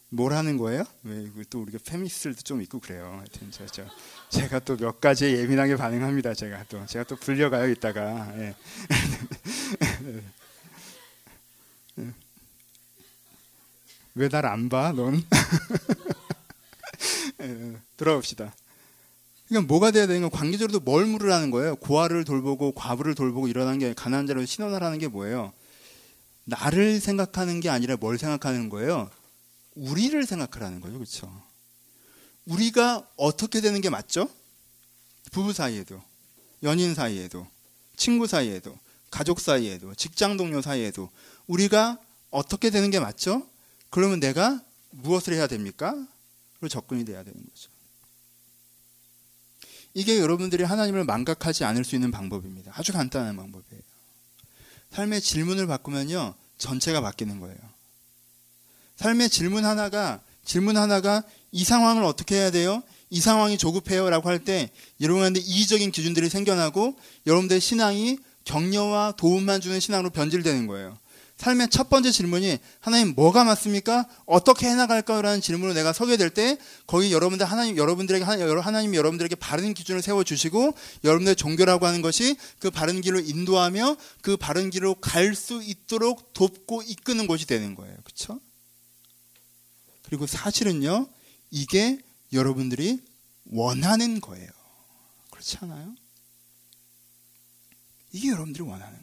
[0.10, 0.84] 뭘 하는 거예요?
[1.04, 3.16] 왜, 또 우리가 페미니스트도 좀 있고 그래요.
[3.18, 3.84] 하여튼, 저, 저,
[4.30, 6.34] 제가 또 몇 가지에 예민하게 반응합니다.
[6.34, 8.32] 제가 또, 제가 또 불려가요, 이따가.
[8.40, 8.56] 예.
[14.16, 15.24] 왜 날 안 봐, 넌?
[17.98, 18.54] 돌아봅시다.
[19.48, 21.76] 그러니까 뭐가 돼야 되는 건 관계적으로도 뭘 물으라는 거예요.
[21.78, 25.54] 고아를 돌보고 과부를 돌보고 일어나는 게 가난한 자로 신원하라는 게 뭐예요?
[26.46, 29.10] 나를 생각하는 게 아니라 뭘 생각하는 거예요?
[29.76, 30.94] 우리를 생각하라는 거죠.
[30.94, 31.44] 그렇죠?
[32.46, 34.30] 우리가 어떻게 되는 게 맞죠?
[35.32, 36.02] 부부 사이에도,
[36.62, 37.48] 연인 사이에도,
[37.96, 38.78] 친구 사이에도,
[39.10, 41.10] 가족 사이에도, 직장 동료 사이에도
[41.48, 41.98] 우리가
[42.30, 43.48] 어떻게 되는 게 맞죠?
[43.94, 45.94] 그러면 내가 무엇을 해야 됩니까?
[46.60, 47.70] 로 접근이 돼야 되는 거죠.
[49.94, 52.72] 이게 여러분들이 하나님을 망각하지 않을 수 있는 방법입니다.
[52.74, 53.84] 아주 간단한 방법이에요.
[54.94, 57.56] 삶의 질문을 바꾸면요, 전체가 바뀌는 거예요.
[58.96, 61.22] 삶의 질문 하나가, 질문 하나가
[61.52, 62.82] 이 상황을 어떻게 해야 돼요?
[63.12, 64.10] 이 상황이 조급해요.
[64.10, 64.72] 라고 할 때,
[65.02, 70.98] 여러분한테 이의적인 기준들이 생겨나고, 여러분들의 신앙이 격려와 도움만 주는 신앙으로 변질되는 거예요.
[71.44, 74.08] 삶의 첫 번째 질문이 하나님 뭐가 맞습니까?
[74.26, 80.02] 어떻게 해나갈까라는 질문으로 내가 서게 될 때 거기 여러분들 하나님 여러분들에게 하나님 여러분들에게 바른 기준을
[80.02, 80.74] 세워 주시고
[81.04, 86.84] 여러분들의 종교라고 하는 것이 그 바른 길로 인도하며 그 바른 길로 갈 수 있도록 돕고
[86.84, 87.96] 이끄는 곳이 되는 거예요.
[88.04, 88.40] 그렇죠?
[90.04, 91.10] 그리고 사실은요.
[91.52, 92.00] 이게
[92.32, 93.00] 여러분들이
[93.52, 94.50] 원하는 거예요.
[95.32, 95.94] 그렇지 않아요?
[98.12, 99.03] 이게 여러분들이 원하는.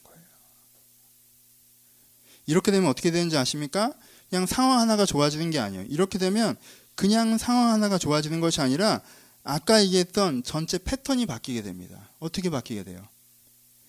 [2.46, 3.92] 이렇게 되면 어떻게 되는지 아십니까?
[4.28, 5.84] 그냥 상황 하나가 좋아지는 게 아니에요.
[5.88, 6.56] 이렇게 되면
[6.94, 9.00] 그냥 상황 하나가 좋아지는 것이 아니라
[9.42, 12.10] 아까 얘기했던 전체 패턴이 바뀌게 됩니다.
[12.18, 13.06] 어떻게 바뀌게 돼요?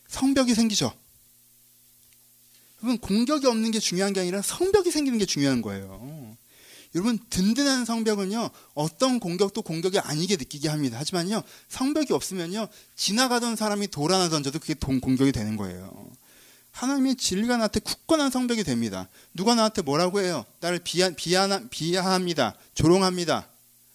[0.07, 0.93] 성벽이 생기죠.
[2.81, 6.35] 여러분 공격이 없는 게 중요한 게 아니라 성벽이 생기는 게 중요한 거예요.
[6.95, 10.97] 여러분 든든한 성벽은요 어떤 공격도 공격이 아니게 느끼게 합니다.
[10.99, 16.09] 하지만요 성벽이 없으면요 지나가던 사람이 돌 하나 던져도 그게 공격이 되는 거예요.
[16.71, 19.07] 하나님의 진리가 나한테 굳건한 성벽이 됩니다.
[19.33, 20.45] 누가 나한테 뭐라고 해요?
[20.59, 22.55] 나를 비하, 비하, 비하합니다.
[22.73, 23.47] 조롱합니다.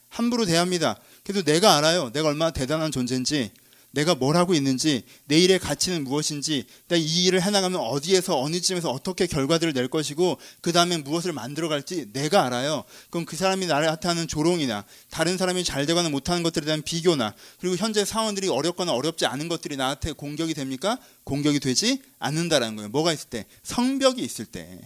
[0.09, 0.99] 함부로 대합니다.
[1.25, 2.11] 그래도 내가 알아요.
[2.13, 3.51] 내가 얼마나 대단한 존재인지,
[3.97, 9.27] 내가 뭘 하고 있는지, 내 일의 가치는 무엇인지, 이 일을 해나가면 어디에서, 어느 쯤에서 어떻게
[9.27, 12.85] 결과들을 낼 것이고, 그 다음에 무엇을 만들어갈지 내가 알아요.
[13.09, 17.77] 그럼 그 사람이 나한테 하는 조롱이나, 다른 사람이 잘 되거나 못하는 것들에 대한 비교나, 그리고
[17.77, 20.99] 현재 상황들이 어렵거나 어렵지 않은 것들이 나한테 공격이 됩니까?
[21.25, 22.91] 공격이 되지 않는다라는 거예요.
[22.91, 23.47] 뭐가 있을 때?
[23.63, 24.79] 성벽이 있을 때.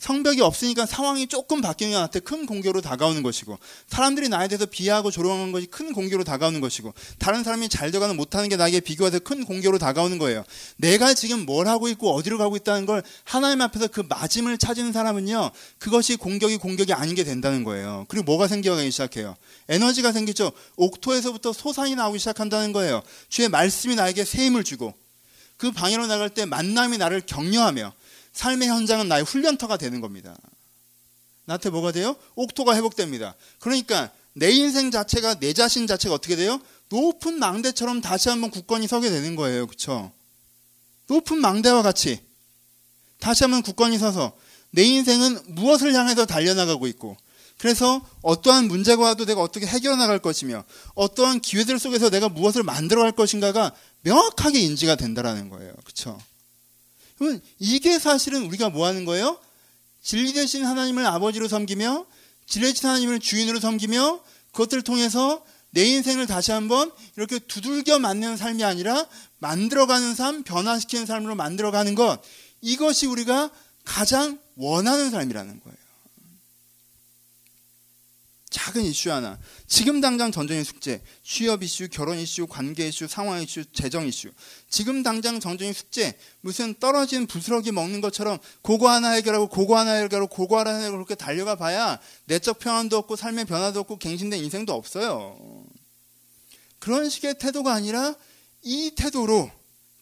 [0.00, 5.52] 성벽이 없으니까 상황이 조금 바뀌는 나한테 큰 공격으로 다가오는 것이고 사람들이 나에 대해서 비하하고 조롱하는
[5.52, 9.78] 것이 큰 공격으로 다가오는 것이고 다른 사람이 잘 되거나 못하는 게 나에게 비교해서 큰 공격으로
[9.78, 10.44] 다가오는 거예요.
[10.78, 15.50] 내가 지금 뭘 하고 있고 어디로 가고 있다는 걸 하나님 앞에서 그 맞음을 찾는 사람은요.
[15.78, 18.06] 그것이 공격이 공격이 아닌 게 된다는 거예요.
[18.08, 19.36] 그리고 뭐가 생겨가기 시작해요.
[19.68, 20.50] 에너지가 생기죠.
[20.76, 23.02] 옥토에서부터 소산이 나오기 시작한다는 거예요.
[23.28, 24.94] 주의 말씀이 나에게 새 힘을 주고
[25.58, 27.92] 그 방향으로 나갈 때 만남이 나를 격려하며
[28.32, 30.36] 삶의 현장은 나의 훈련터가 되는 겁니다.
[31.44, 32.16] 나한테 뭐가 돼요?
[32.36, 33.34] 옥토가 회복됩니다.
[33.58, 36.60] 그러니까 내 인생 자체가 내 자신 자체가 어떻게 돼요?
[36.88, 39.66] 높은 망대처럼 다시 한번 굳건히 서게 되는 거예요.
[39.66, 40.12] 그렇죠?
[41.08, 42.20] 높은 망대와 같이
[43.18, 44.36] 다시 한번 굳건히 서서
[44.70, 47.16] 내 인생은 무엇을 향해서 달려나가고 있고
[47.58, 50.64] 그래서 어떠한 문제가 와도 내가 어떻게 해결해 나갈 것이며
[50.94, 53.72] 어떠한 기회들 속에서 내가 무엇을 만들어 갈 것인가가
[54.02, 55.74] 명확하게 인지가 된다라는 거예요.
[55.84, 56.18] 그렇죠?
[57.20, 59.38] 그러면 이게 사실은 우리가 뭐 하는 거예요?
[60.02, 62.06] 진리 되신 하나님을 아버지로 섬기며
[62.46, 64.20] 진리 되신 하나님을 주인으로 섬기며
[64.52, 69.06] 그것들을 통해서 내 인생을 다시 한번 이렇게 두들겨 맞는 삶이 아니라
[69.38, 72.22] 만들어가는 삶, 변화시키는 삶으로 만들어가는 것
[72.62, 73.50] 이것이 우리가
[73.84, 75.79] 가장 원하는 삶이라는 거예요.
[78.50, 79.38] 작은 이슈 하나.
[79.68, 84.30] 지금 당장 전쟁의 숙제, 취업 이슈, 결혼 이슈, 관계 이슈, 상황 이슈, 재정 이슈.
[84.68, 90.34] 지금 당장 전쟁의 숙제, 무슨 떨어진 부스러기 먹는 것처럼 그거 하나 해결하고 그거 하나 해결하고
[90.34, 95.64] 그거 하나 해결하고 그렇게 달려가 봐야 내적 평안도 없고 삶의 변화도 없고 갱신된 인생도 없어요.
[96.80, 98.14] 그런 식의 태도가 아니라
[98.62, 99.50] 이 태도로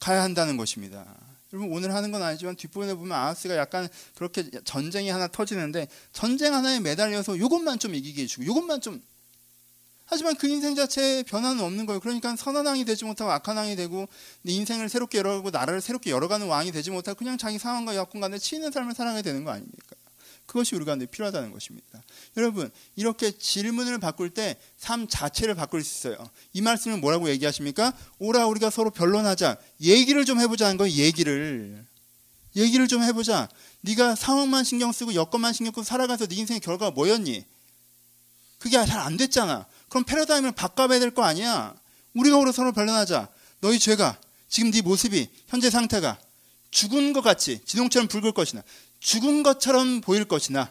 [0.00, 1.04] 가야 한다는 것입니다.
[1.52, 6.80] 여러분 오늘 하는 건 아니지만 뒷부분에 보면 아하스가 약간 그렇게 전쟁이 하나 터지는데 전쟁 하나에
[6.80, 9.02] 매달려서 이것만 좀 이기게 해주고 이것만 좀
[10.10, 12.00] 하지만 그 인생 자체에 변화는 없는 거예요.
[12.00, 14.08] 그러니까 선한 왕이 되지 못하고 악한 왕이 되고
[14.42, 18.38] 네 인생을 새롭게 열어가고 나라를 새롭게 열어가는 왕이 되지 못하고 그냥 자기 상황과 여건 간에
[18.38, 19.96] 치이는 삶을 살아가게 되는 거 아닙니까?
[20.48, 22.02] 그것이 우리 가운데 필요하다는 것입니다.
[22.38, 26.30] 여러분, 이렇게 질문을 바꿀 때 삶 자체를 바꿀 수 있어요.
[26.54, 27.92] 이 말씀을 뭐라고 얘기하십니까?
[28.18, 29.58] 오라 우리가 서로 변론하자.
[29.82, 30.94] 얘기를 좀 해보자는 거예요.
[30.96, 31.84] 얘기를.
[32.56, 33.48] 얘기를 좀 해보자.
[33.82, 37.44] 네가 상황만 신경 쓰고 여건만 신경 쓰고 살아가서 네 인생의 결과가 뭐였니?
[38.58, 39.66] 그게 잘 안 됐잖아.
[39.90, 41.74] 그럼 패러다임을 바꿔봐야 될 거 아니야.
[42.14, 43.28] 우리가 오라 서로 변론하자.
[43.60, 44.18] 너희 죄가
[44.48, 46.18] 지금 네 모습이 현재 상태가
[46.70, 48.62] 죽은 것 같이 지동처럼 붉을 것이나
[49.00, 50.70] 죽은 것처럼 보일 것이나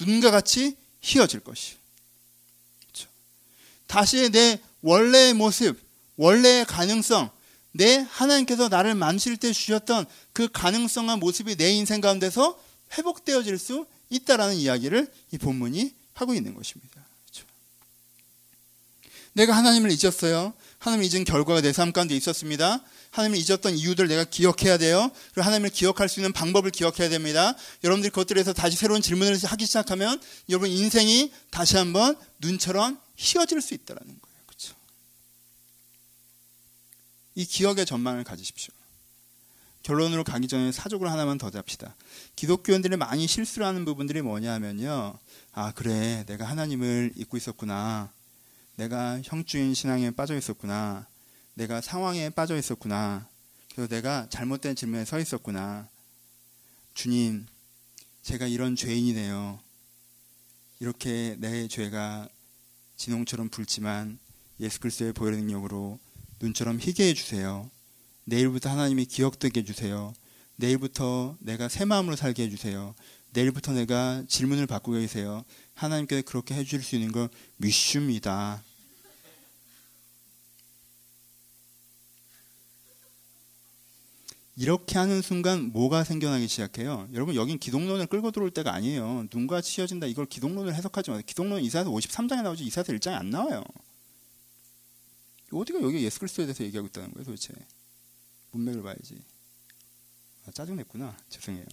[0.00, 1.76] 눈과 같이 휘어질 것이.
[2.80, 3.08] 그렇죠.
[3.86, 5.80] 다시 내 원래의 모습,
[6.16, 7.30] 원래의 가능성,
[7.72, 12.60] 내 하나님께서 나를 만실 때 주셨던 그 가능성과 모습이 내 인생 가운데서
[12.98, 17.02] 회복되어질 수 있다라는 이야기를 이 본문이 하고 있는 것입니다.
[17.24, 17.46] 그렇죠.
[19.32, 20.52] 내가 하나님을 잊었어요.
[20.78, 22.82] 하나님을 잊은 결과가 내 삶 가운데 있었습니다.
[23.12, 25.10] 하나님을 잊었던 이유들 내가 기억해야 돼요.
[25.32, 27.54] 그리고 하나님을 기억할 수 있는 방법을 기억해야 됩니다.
[27.84, 34.06] 여러분들이 그것들에서 다시 새로운 질문을 하기 시작하면 여러분 인생이 다시 한번 눈처럼 휘어질 수 있다라는
[34.06, 34.36] 거예요.
[34.46, 34.74] 그렇죠?
[37.34, 38.72] 이 기억의 전망을 가지십시오.
[39.82, 41.94] 결론으로 가기 전에 사족을 하나만 더 잡시다.
[42.36, 45.18] 기독교인들이 많이 실수를 하는 부분들이 뭐냐 하면요.
[45.52, 46.24] 아, 그래.
[46.26, 48.12] 내가 하나님을 잊고 있었구나.
[48.76, 51.06] 내가 형주인 신앙에 빠져 있었구나.
[51.54, 53.28] 내가 상황에 빠져 있었구나.
[53.74, 55.88] 그래서 내가 잘못된 질문에 서 있었구나.
[56.94, 57.46] 주님,
[58.22, 59.58] 제가 이런 죄인이네요.
[60.80, 62.28] 이렇게 내 죄가
[62.96, 64.18] 진홍처럼 붉지만
[64.60, 65.98] 예수 그리스도의 보혈 능력으로
[66.40, 67.70] 눈처럼 희게 해주세요.
[68.24, 70.14] 내일부터 하나님이 기억되게 해주세요.
[70.56, 72.94] 내일부터 내가 새 마음으로 살게 해주세요.
[73.30, 75.44] 내일부터 내가 질문을 바꾸게 해주세요.
[75.74, 78.62] 하나님께 그렇게 해줄 수 있는 걸 믿습니다.
[84.54, 87.08] 이렇게 하는 순간 뭐가 생겨나기 시작해요?
[87.14, 89.26] 여러분 여긴 기독론을 끌고 들어올 때가 아니에요.
[89.32, 91.24] 눈과 치어진다 이걸 기독론을 해석하지 마세요.
[91.26, 93.64] 기독론 이사야서 53장에 나오지 이사야서 1장에 안 나와요.
[95.50, 97.54] 어디가 여기 예수 그리스도에 대해서 얘기하고 있다는 거예요 도대체.
[98.52, 99.22] 문맥을 봐야지.
[100.46, 101.16] 아, 짜증냈구나.
[101.30, 101.64] 죄송해요.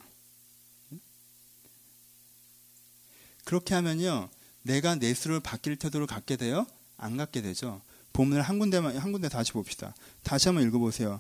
[3.44, 4.30] 그렇게 하면요.
[4.62, 6.66] 내가 내수를 바뀔 태도를 갖게 돼요?
[6.98, 7.82] 안 갖게 되죠.
[8.14, 9.96] 본문을 한 군데만 한 군데 다시 봅시다.
[10.24, 11.20] 다시 한번 읽어보세요.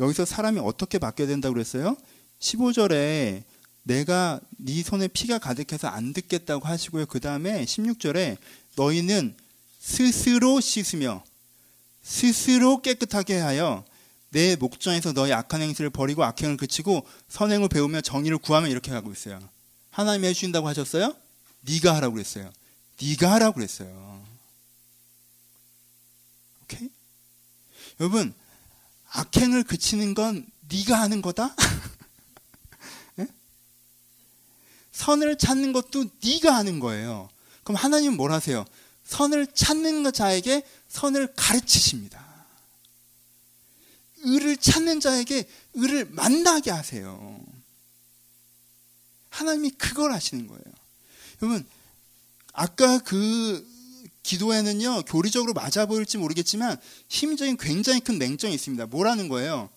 [0.00, 1.96] 여기서 사람이 어떻게 바뀌어야 된다고 그랬어요?
[2.40, 3.42] 15절에
[3.82, 7.06] 내가 네 손에 피가 가득해서 안 듣겠다고 하시고요.
[7.06, 8.36] 그 다음에 16절에
[8.76, 9.36] 너희는
[9.78, 11.22] 스스로 씻으며
[12.02, 13.84] 스스로 깨끗하게 하여
[14.30, 19.40] 내 목전에서 너희 악한 행실을 버리고 악행을 그치고 선행을 배우며 정의를 구하면 이렇게 가고 있어요.
[19.90, 21.14] 하나님이 해주신다고 하셨어요?
[21.62, 22.50] 네가 하라고 그랬어요.
[23.02, 24.24] 네가 하라고 그랬어요.
[26.62, 26.88] 오케이?
[27.98, 28.32] 여러분
[29.12, 31.54] 악행을 그치는 건 네가 하는 거다.
[33.16, 33.26] 네?
[34.92, 37.28] 선을 찾는 것도 네가 하는 거예요.
[37.64, 38.64] 그럼 하나님은 뭘 하세요?
[39.04, 42.30] 선을 찾는 자에게 선을 가르치십니다.
[44.22, 47.40] 의를 찾는 자에게 의를 만나게 하세요.
[49.30, 50.62] 하나님이 그걸 하시는 거예요.
[51.42, 51.66] 여러분,
[52.52, 53.66] 아까 그
[54.22, 56.76] 기도에는요, 교리적으로 맞아 보일지 모르겠지만,
[57.08, 58.86] 심적인 굉장히 큰 맹점이 있습니다.
[58.86, 59.70] 뭐라는 거예요?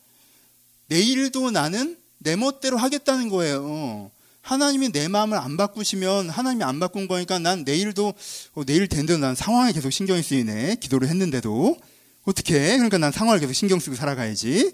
[0.87, 4.11] 내일도 나는 내 멋대로 하겠다는 거예요.
[4.43, 8.13] 하나님이 내 마음을 안 바꾸시면 하나님이 안 바꾼 거니까 난 내일도
[8.53, 11.77] 어, 내일 된대로 난 상황에 계속 신경이 쓰이네 기도를 했는데도
[12.25, 14.73] 어떻게 그러니까 난 상황을 계속 신경 쓰고 살아가야지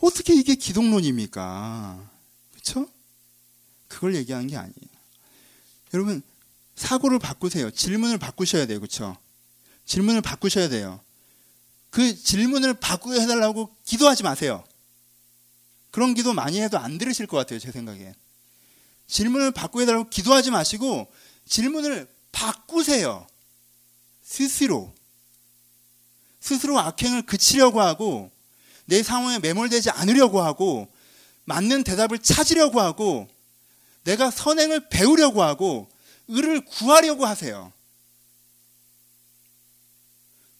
[0.00, 2.10] 어떻게 이게 기독론입니까
[2.50, 2.88] 그렇죠?
[3.86, 4.74] 그걸 얘기하는 게 아니에요
[5.94, 6.20] 여러분
[6.76, 7.70] 사고를 바꾸세요.
[7.70, 8.78] 질문을 바꾸셔야 돼요.
[8.78, 9.16] 그렇죠?
[9.86, 11.00] 질문을 바꾸셔야 돼요.
[11.90, 14.62] 그 질문을 바꾸게 해달라고 기도하지 마세요.
[15.90, 17.58] 그런 기도 많이 해도 안 들으실 것 같아요.
[17.58, 18.14] 제 생각에.
[19.06, 21.10] 질문을 바꾸게 해달라고 기도하지 마시고
[21.46, 23.26] 질문을 바꾸세요.
[24.22, 24.92] 스스로.
[26.40, 28.30] 스스로 악행을 그치려고 하고
[28.84, 30.92] 내 상황에 매몰되지 않으려고 하고
[31.44, 33.28] 맞는 대답을 찾으려고 하고
[34.04, 35.88] 내가 선행을 배우려고 하고
[36.28, 37.72] 의를 구하려고 하세요.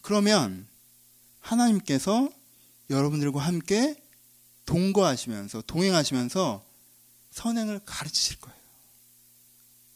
[0.00, 0.68] 그러면
[1.40, 2.30] 하나님께서
[2.90, 4.00] 여러분들과 함께
[4.64, 6.64] 동거하시면서 동행하시면서
[7.30, 8.56] 선행을 가르치실 거예요.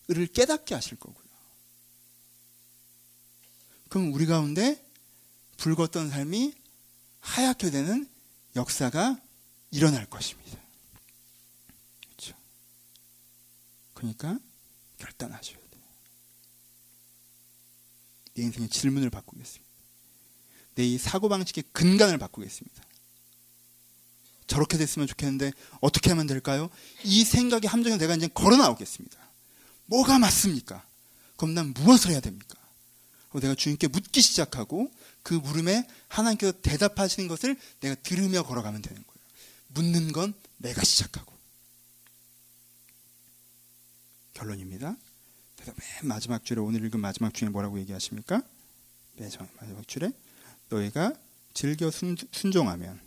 [0.09, 1.31] 의를 깨닫게 하실 거고요.
[3.89, 4.85] 그럼 우리 가운데
[5.57, 6.55] 붉었던 삶이
[7.21, 8.09] 하얗게 되는
[8.57, 9.21] 역사가
[9.71, 10.59] 일어날 것입니다.
[12.01, 12.35] 그렇죠?
[13.95, 14.39] 그러니까
[14.99, 15.60] 돼요.
[18.41, 19.71] 내 인생의 질문을 바꾸겠습니다.
[20.77, 22.83] 내 이 사고방식의 근간을 바꾸겠습니다.
[24.47, 26.71] 저렇게 됐으면 좋겠는데 어떻게 하면 될까요?
[27.05, 29.19] 이 생각의 함정에 내가 이제 걸어 나오겠습니다.
[29.87, 30.85] 뭐가 맞습니까?
[31.37, 32.57] 그럼 난 무엇을 해야 됩니까?
[33.35, 34.91] 내가 주님께 묻기 시작하고
[35.23, 39.21] 그 물음에 하나님께서 대답하시는 것을 내가 들으며 걸어가면 되는 거예요.
[39.69, 41.33] 묻는 건 내가 시작하고.
[44.35, 44.97] 결론입니다.
[45.61, 48.43] 그래서 맨 마지막 줄에 오늘 읽은 마지막 줄에 뭐라고 얘기하십니까?
[49.17, 49.31] 맨
[49.61, 50.11] 마지막 줄에
[50.71, 51.13] 너희가
[51.53, 53.01] 즐겨 순, 순종하면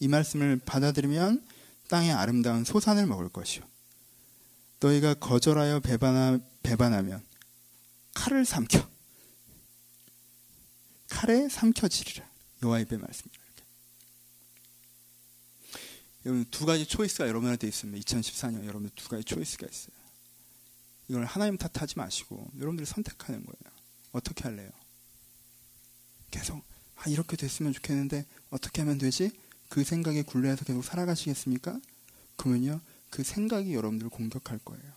[0.00, 1.46] 이 말씀을 받아들이면
[1.88, 3.64] 땅의 아름다운 소산을 먹을 것이요.
[4.80, 7.24] 너희가 거절하여 배반하, 배반하면
[8.12, 8.86] 칼을 삼켜
[11.08, 12.28] 칼에 삼켜지리라.
[12.62, 13.44] 여호와의 말씀입니다.
[16.26, 18.02] 여러분 두 가지 초이스가 여러분한테 있습니다.
[18.02, 20.03] 2014년 여러분 두 가지 초이스가 있어요.
[21.08, 23.74] 이걸 하나님 탓하지 마시고 여러분들이 선택하는 거예요.
[24.12, 24.70] 어떻게 할래요?
[26.30, 26.64] 계속
[26.96, 29.30] 아 이렇게 됐으면 좋겠는데 어떻게 하면 되지?
[29.68, 31.80] 그 생각에 굴레해서 계속 살아가시겠습니까?
[32.36, 32.80] 그러면요
[33.10, 34.92] 그 생각이 여러분들을 공격할 거예요.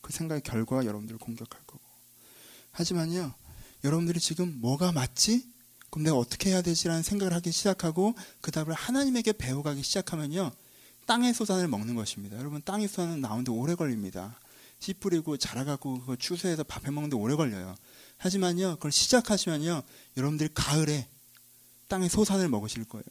[0.00, 1.82] 그 생각의 결과가 여러분들을 공격할 거고.
[2.72, 3.34] 하지만요
[3.84, 5.52] 여러분들이 지금 뭐가 맞지?
[5.90, 10.52] 그럼 내가 어떻게 해야 되지라는 생각을 하기 시작하고 그 답을 하나님에게 배워가기 시작하면요
[11.06, 12.38] 땅의 소산을 먹는 것입니다.
[12.38, 14.38] 여러분 땅의 소산은 나오는데 오래 걸립니다.
[14.80, 17.74] 씨 뿌리고 자라가고 그걸 추수해서 밥해 먹는데 오래 걸려요.
[18.18, 19.82] 하지만요 그걸 시작하시면요
[20.16, 21.08] 여러분들이 가을에
[21.88, 23.04] 땅의 소산을 먹으실 거예요.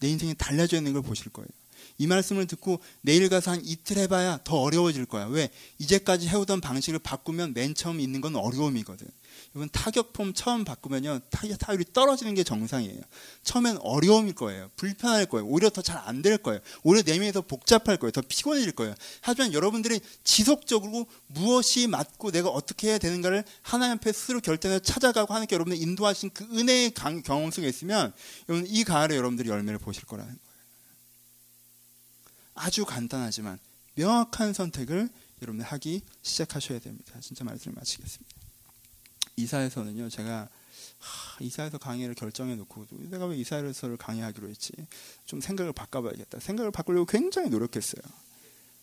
[0.00, 1.48] 내 인생이 달라져 있는 걸 보실 거예요.
[1.98, 5.26] 이 말씀을 듣고 내일 가서 한 이틀 해봐야 더 어려워질 거야.
[5.26, 5.50] 왜?
[5.78, 9.06] 이제까지 해오던 방식을 바꾸면 맨 처음 있는 건 어려움이거든.
[9.54, 11.20] 여러분 타격폼 처음 바꾸면요
[11.58, 13.00] 타율이 떨어지는 게 정상이에요.
[13.42, 14.70] 처음엔 어려움일 거예요.
[14.76, 15.46] 불편할 거예요.
[15.46, 16.60] 오히려 더 잘 안 될 거예요.
[16.82, 18.10] 오히려 내면이 더 복잡할 거예요.
[18.12, 18.94] 더 피곤해질 거예요.
[19.20, 25.54] 하지만 여러분들이 지속적으로 무엇이 맞고 내가 어떻게 해야 되는가를 하나님 앞에 스스로 결단해서 찾아가고 하나님께
[25.54, 26.92] 여러분들 인도하신 그 은혜의
[27.24, 28.12] 경험 속에 있으면
[28.48, 30.45] 여러분 이 가을에 여러분들이 열매를 보실 거라는 거예요.
[32.56, 33.58] 아주 간단하지만
[33.94, 35.08] 명확한 선택을
[35.42, 37.18] 여러분들 하기 시작하셔야 됩니다.
[37.20, 38.36] 진짜 말씀을 마치겠습니다.
[39.36, 40.48] 이사에서는요, 제가
[40.98, 44.72] 하, 이사에서 강의를 결정해 놓고 내가 왜 이사에서를 강의하기로 했지?
[45.26, 46.40] 좀 생각을 바꿔봐야겠다.
[46.40, 48.02] 생각을 바꾸려고 굉장히 노력했어요.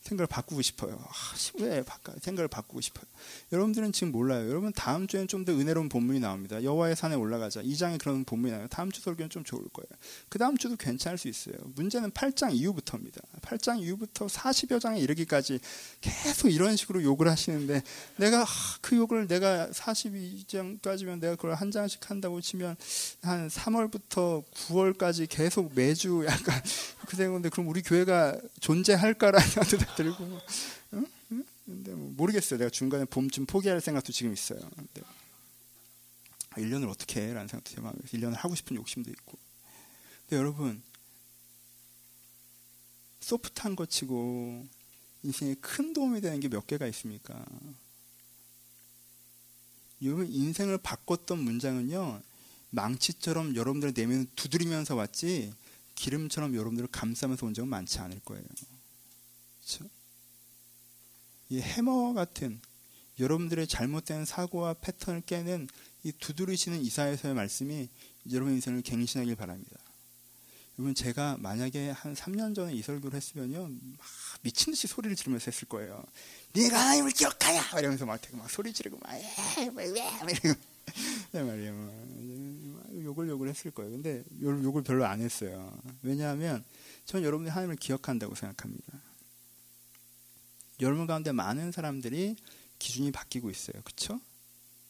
[0.03, 0.97] 생각을 바꾸고 싶어요.
[0.99, 1.13] 아,
[1.59, 2.13] 왜 바꿔?
[2.19, 3.05] 생각을 바꾸고 싶어요.
[3.51, 4.49] 여러분들은 지금 몰라요.
[4.49, 6.63] 여러분 다음 주에는 좀 더 은혜로운 본문이 나옵니다.
[6.63, 7.61] 여호와의 산에 올라가자.
[7.63, 8.67] 2장에 그런 본문이 나와요.
[8.69, 9.87] 다음 주 설교는 좀 좋을 거예요.
[10.29, 11.55] 그 다음 주도 괜찮을 수 있어요.
[11.75, 13.21] 문제는 8장 이후부터입니다.
[13.41, 15.59] 8장 이후부터 40여 장에 이르기까지
[16.01, 17.81] 계속 이런 식으로 욕을 하시는데
[18.17, 18.45] 내가
[18.81, 22.75] 그 욕을 내가 42장까지면 내가 그걸 한 장씩 한다고 치면
[23.21, 26.61] 한 3월부터 9월까지 계속 매주 약간
[27.05, 30.39] 그 생각인데 그럼 우리 교회가 존재할까라는 생각도 들고
[30.93, 31.05] 응?
[31.31, 31.45] 응?
[31.65, 32.57] 근데 뭐 모르겠어요.
[32.59, 34.59] 내가 중간에 봄쯤 포기할 생각도 지금 있어요.
[34.75, 35.01] 근데
[36.51, 37.33] 1년을 아, 어떻게 해?
[37.33, 39.37] 라는 생각도 제 마음에 1년을 하고 싶은 욕심도 있고.
[40.21, 40.81] 근데 여러분
[43.21, 44.67] 소프트한 것 치고
[45.23, 47.43] 인생에 큰 도움이 되는 게 몇 개가 있습니까?
[50.01, 52.21] 여러분 인생을 바꿨던 문장은요
[52.71, 55.53] 망치처럼 여러분들의 내면을 두드리면서 왔지
[55.95, 58.43] 기름처럼 여러분들을 감싸면서 온 적은 많지 않을 거예요.
[59.63, 59.89] 그렇죠?
[61.49, 62.59] 이 해머 같은
[63.19, 65.67] 여러분들의 잘못된 사고와 패턴을 깨는
[66.03, 67.87] 이 두드리시는 이사에서의 말씀이
[68.31, 69.77] 여러분 인생을 갱신하길 바랍니다.
[70.77, 74.07] 여러분 제가 만약에 한 3년 전에 이 설교를 했으면요 막
[74.41, 76.03] 미친 듯이 소리를 지르면서 했을 거예요.
[76.53, 79.21] 네가 하나님을 기억하야 이러면서 막 막 소리 지르고 막왜
[80.31, 80.59] 이러고
[81.31, 83.03] 네 말이에요.
[83.03, 83.91] 욕을 욕을 했을 거예요.
[83.91, 85.77] 근데 욕을 별로 안 했어요.
[86.01, 86.63] 왜냐하면
[87.05, 88.99] 전 여러분이 하나님을 기억한다고 생각합니다.
[90.83, 92.35] 여러분 가운데 많은 사람들이
[92.79, 93.81] 기준이 바뀌고 있어요.
[93.83, 94.19] 그렇죠?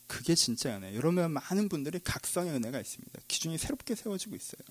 [0.07, 0.93] 그게 진짜 은혜.
[0.95, 3.21] 여러분 많은 분들이 각성의 은혜가 있습니다.
[3.27, 4.61] 기준이 새롭게 세워지고 있어요.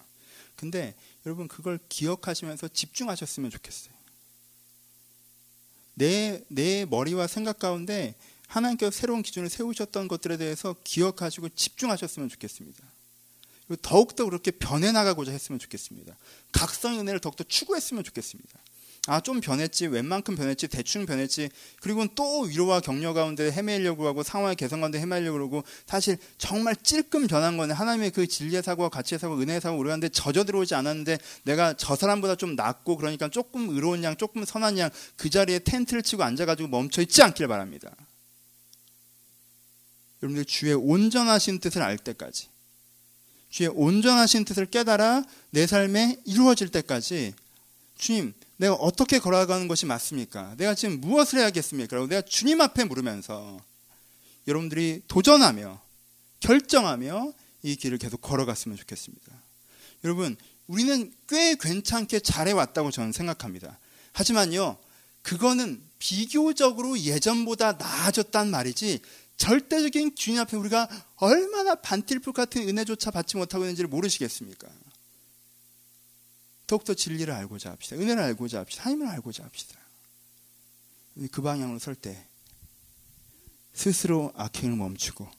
[0.56, 0.94] 근데
[1.26, 3.94] 여러분 그걸 기억하시면서 집중하셨으면 좋겠어요.
[5.94, 8.14] 내, 내 머리와 생각 가운데
[8.46, 12.84] 하나님께서 새로운 기준을 세우셨던 것들에 대해서 기억하시고 집중하셨으면 좋겠습니다.
[13.66, 16.16] 그리고 더욱더 그렇게 변해나가고자 했으면 좋겠습니다.
[16.52, 18.58] 각성의 은혜를 더욱더 추구했으면 좋겠습니다.
[19.08, 21.50] 아, 좀 변했지, 웬만큼 변했지, 대충 변했지,
[21.80, 27.26] 그리고 또 위로와 격려 가운데 헤매려고 하고 상황의 개선 가운데 헤매려고 그러고 사실 정말 찔끔
[27.26, 31.74] 변한 거는 하나님의 그 진리의 사고와 가치의 사고, 은혜의 사고 우리한테 젖어 들어오지 않았는데 내가
[31.76, 36.22] 저 사람보다 좀 낫고 그러니까 조금 의로운 양, 조금 선한 양 그 자리에 텐트를 치고
[36.22, 37.90] 앉아가지고 멈춰 있지 않길 바랍니다.
[40.22, 42.48] 여러분들 주의 온전하신 뜻을 알 때까지,
[43.50, 47.34] 주의 온전하신 뜻을 깨달아 내 삶에 이루어질 때까지
[47.98, 50.54] 주님, 내가 어떻게 걸어가는 것이 맞습니까?
[50.56, 51.96] 내가 지금 무엇을 해야겠습니까?
[51.96, 53.60] 라고 내가 주님 앞에 물으면서
[54.46, 55.80] 여러분들이 도전하며
[56.38, 57.32] 결정하며
[57.64, 59.32] 이 길을 계속 걸어갔으면 좋겠습니다.
[60.04, 60.36] 여러분,
[60.68, 63.80] 우리는 꽤 괜찮게 잘해왔다고 저는 생각합니다.
[64.12, 64.78] 하지만요,
[65.22, 69.00] 그거는 비교적으로 예전보다 나아졌단 말이지
[69.38, 74.68] 절대적인 주님 앞에 우리가 얼마나 반틸풀 같은 은혜조차 받지 못하고 있는지를 모르시겠습니까?
[76.72, 77.96] 더욱더 진리를 알고자 합시다.
[77.96, 78.84] 은혜를 알고자 합시다.
[78.84, 79.78] 하나님을 알고자 합시다.
[81.30, 82.26] 그 방향으로 설 때
[83.74, 85.30] 스스로 악행을 멈추고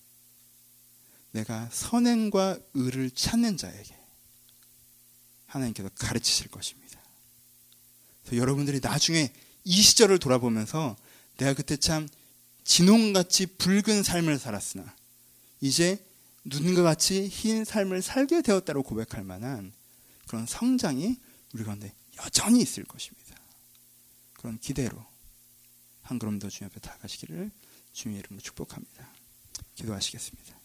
[1.31, 3.97] 내가 선행과 의를 찾는 자에게
[5.47, 7.01] 하나님께서 가르치실 것입니다.
[8.31, 10.95] 여러분들이 나중에 이 시절을 돌아보면서
[11.38, 12.07] 내가 그때 참
[12.63, 14.95] 진홍같이 붉은 삶을 살았으나
[15.61, 15.97] 이제
[16.45, 19.73] 눈과 같이 흰 삶을 살게 되었다고 고백할 만한
[20.27, 21.17] 그런 성장이
[21.54, 23.36] 우리 가운데 여전히 있을 것입니다.
[24.34, 25.04] 그런 기대로
[26.01, 27.51] 한 걸음 더 주님 앞에 다가시기를
[27.93, 29.08] 주님의 이름으로 축복합니다.
[29.76, 30.60] 기도하시겠습니다.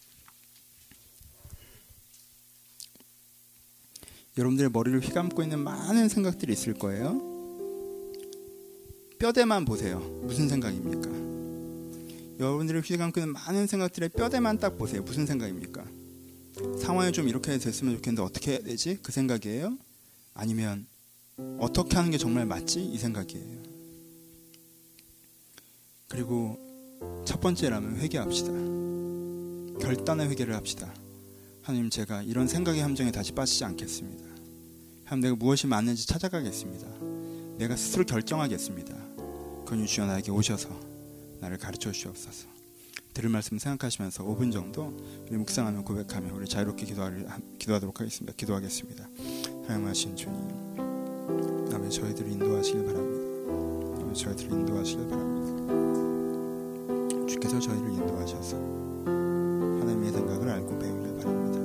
[4.36, 7.20] 여러분들의 머리를 휘감고 있는 많은 생각들이 있을 거예요.
[9.18, 9.98] 뼈대만 보세요.
[9.98, 11.10] 무슨 생각입니까?
[12.38, 15.02] 여러분들의 휘감고 있는 많은 생각들의 뼈대만 딱 보세요.
[15.02, 15.84] 무슨 생각입니까?
[16.80, 18.98] 상황이 좀 이렇게 됐으면 좋겠는데 어떻게 해야 되지?
[19.02, 19.76] 그 생각이에요.
[20.38, 20.86] 아니면
[21.58, 22.82] 어떻게 하는 게 정말 맞지?
[22.82, 23.58] 이 생각이에요.
[26.06, 26.56] 그리고
[27.26, 28.52] 첫 번째라면 회개합시다.
[29.80, 30.94] 결단의 회개를 합시다.
[31.62, 34.24] 하나님 제가 이런 생각의 함정에 다시 빠지지 않겠습니다.
[35.04, 36.86] 하나님 내가 무엇이 맞는지 찾아가겠습니다.
[37.58, 38.94] 내가 스스로 결정하겠습니다.
[39.64, 40.68] 그건 주여 나에게 오셔서
[41.40, 42.46] 나를 가르쳐 주시옵소서.
[43.12, 44.96] 들을 말씀 생각하시면서 5분 정도
[45.30, 46.86] 묵상하며 고백하며 우리 자유롭게
[47.58, 48.36] 기도하도록 하겠습니다.
[48.36, 49.08] 기도하겠습니다.
[49.68, 50.34] 사용하신 주님
[51.74, 53.98] 아멘 저희들을 인도하시길 바랍니다.
[53.98, 55.52] 다음에 저희들을 인도하시길 바랍니다.
[57.26, 61.58] 주께서 저희를 인도하셔서 하나님의 생각을 알고 배우길 바랍니다.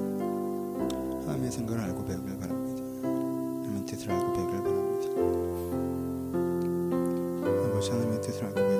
[1.27, 2.83] 하나님의 생각을 알고 배우길 바랍니다.
[3.07, 4.83] 하나님의 뜻을 알고 배우길 바랍니다.
[7.89, 8.72] 하나님의 뜻을 알고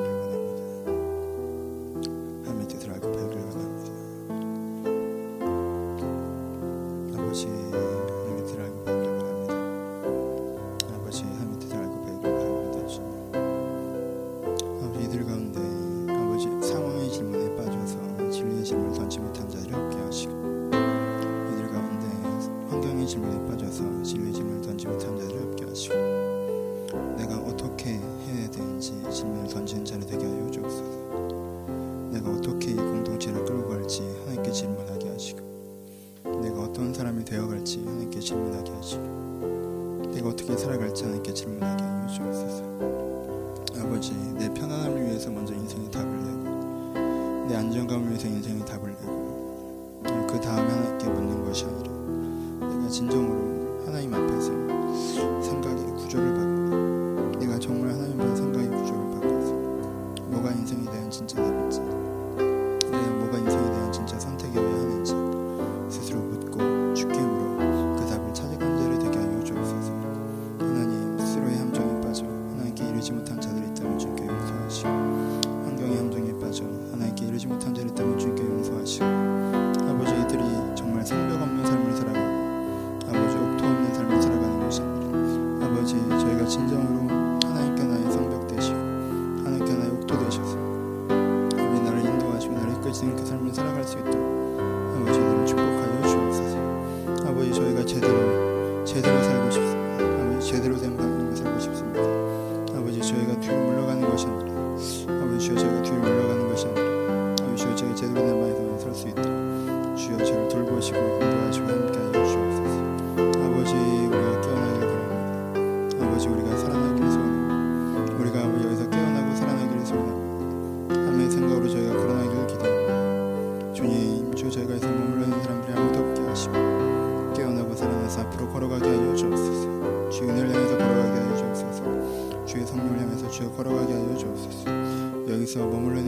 [135.54, 136.03] 小王哥。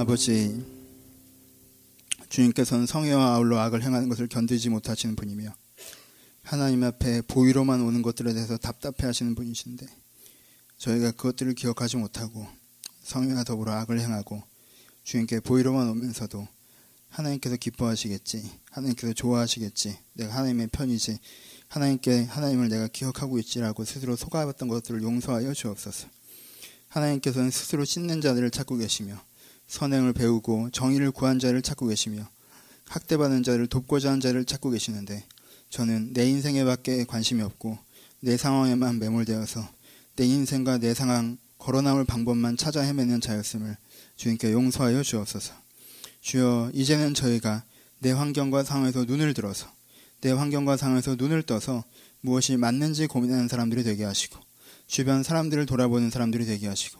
[0.00, 0.64] 아버지,
[2.30, 5.54] 주님께서는 성애와 아울러 악을 행하는 것을 견디지 못하시는 분이며
[6.40, 9.86] 하나님 앞에 보위로만 오는 것들에 대해서 답답해 하시는 분이신데
[10.78, 12.46] 저희가 그것들을 기억하지 못하고
[13.02, 14.42] 성애와 더불어 악을 행하고
[15.04, 16.48] 주님께 보위로만 오면서도
[17.10, 21.18] 하나님께서 기뻐하시겠지 하나님께서 좋아하시겠지 내가 하나님의 편이지
[21.68, 26.08] 하나님께 하나님을 내가 기억하고 있지라고 스스로 속아봤던 것들을 용서하여 주옵소서.
[26.88, 29.22] 하나님께서는 스스로 씻는 자들을 찾고 계시며
[29.70, 32.28] 선행을 배우고 정의를 구한 자를 찾고 계시며
[32.88, 35.24] 학대받는 자를 돕고자 한 자를 찾고 계시는데
[35.70, 37.78] 저는 내 인생에 밖에 관심이 없고
[38.18, 39.66] 내 상황에만 매몰되어서
[40.16, 43.76] 내 인생과 내 상황 걸어나올 방법만 찾아 헤매는 자였음을
[44.16, 45.54] 주님께 용서하여 주옵소서.
[46.20, 47.62] 주여 이제는 저희가
[48.00, 49.72] 내 환경과 상황에서 눈을 들어서
[50.20, 51.84] 내 환경과 상황에서 눈을 떠서
[52.22, 54.40] 무엇이 맞는지 고민하는 사람들이 되게 하시고
[54.88, 56.99] 주변 사람들을 돌아보는 사람들이 되게 하시고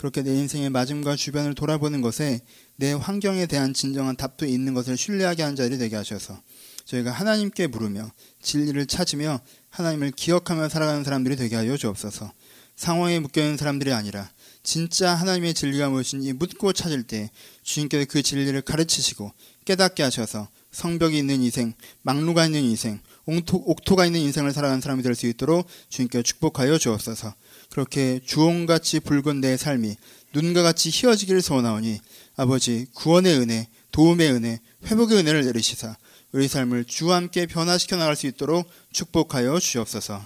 [0.00, 2.40] 그렇게 내 인생의 맞음과 주변을 돌아보는 것에
[2.76, 6.40] 내 환경에 대한 진정한 답도 있는 것을 신뢰하게 한 자들이 되게 하셔서
[6.86, 12.32] 저희가 하나님께 물으며 진리를 찾으며 하나님을 기억하며 살아가는 사람들이 되게 하여 주옵소서.
[12.76, 14.30] 상황에 묶여있는 사람들이 아니라
[14.62, 17.30] 진짜 하나님의 진리가 무엇인지 묻고 찾을 때
[17.62, 19.30] 주님께서 그 진리를 가르치시고
[19.66, 25.14] 깨닫게 하셔서 성벽이 있는 인생, 막루가 있는 인생, 옥토, 가 있는 인생을 살아가는 사람이 될
[25.14, 27.34] 수 있도록 주님께 축복하여 주옵소서.
[27.70, 29.96] 그렇게 주홍같이 붉은 내 삶이
[30.34, 32.00] 눈과 같이 희어지기를 소원하오니
[32.36, 35.96] 아버지 구원의 은혜, 도움의 은혜, 회복의 은혜를 내리시사
[36.32, 40.24] 우리 삶을 주와 함께 변화시켜 나갈 수 있도록 축복하여 주옵소서.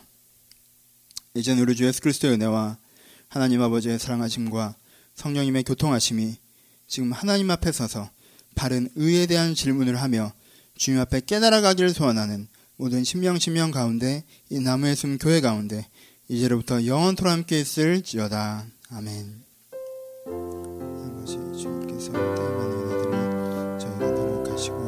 [1.35, 2.77] 이제는 우리 주 예수 그리스도의 은혜와
[3.29, 4.75] 하나님 아버지의 사랑하심과
[5.17, 6.37] 성령님의 교통하심이
[6.87, 8.11] 지금 하나님 앞에 서서
[8.55, 10.33] 바른 의에 대한 질문을 하며
[10.77, 15.89] 주님 앞에 깨달아가기를 소원하는 모든 신명 신명 가운데 이 나무의 숨 교회 가운데
[16.35, 18.65] 이제로부터 영원토록 함께 있을지어다.
[18.91, 19.45] 아멘.
[20.27, 24.85] 아버지 주님께서 대만의 은혜들을 저희가 노력하시고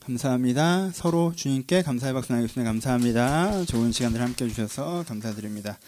[0.00, 0.90] 감사합니다.
[0.92, 2.68] 서로 주님께 감사의 박수 나누겠습니다.
[2.68, 3.64] 감사합니다.
[3.66, 5.78] 좋은 시간들 함께 해주셔서 감사드립니다.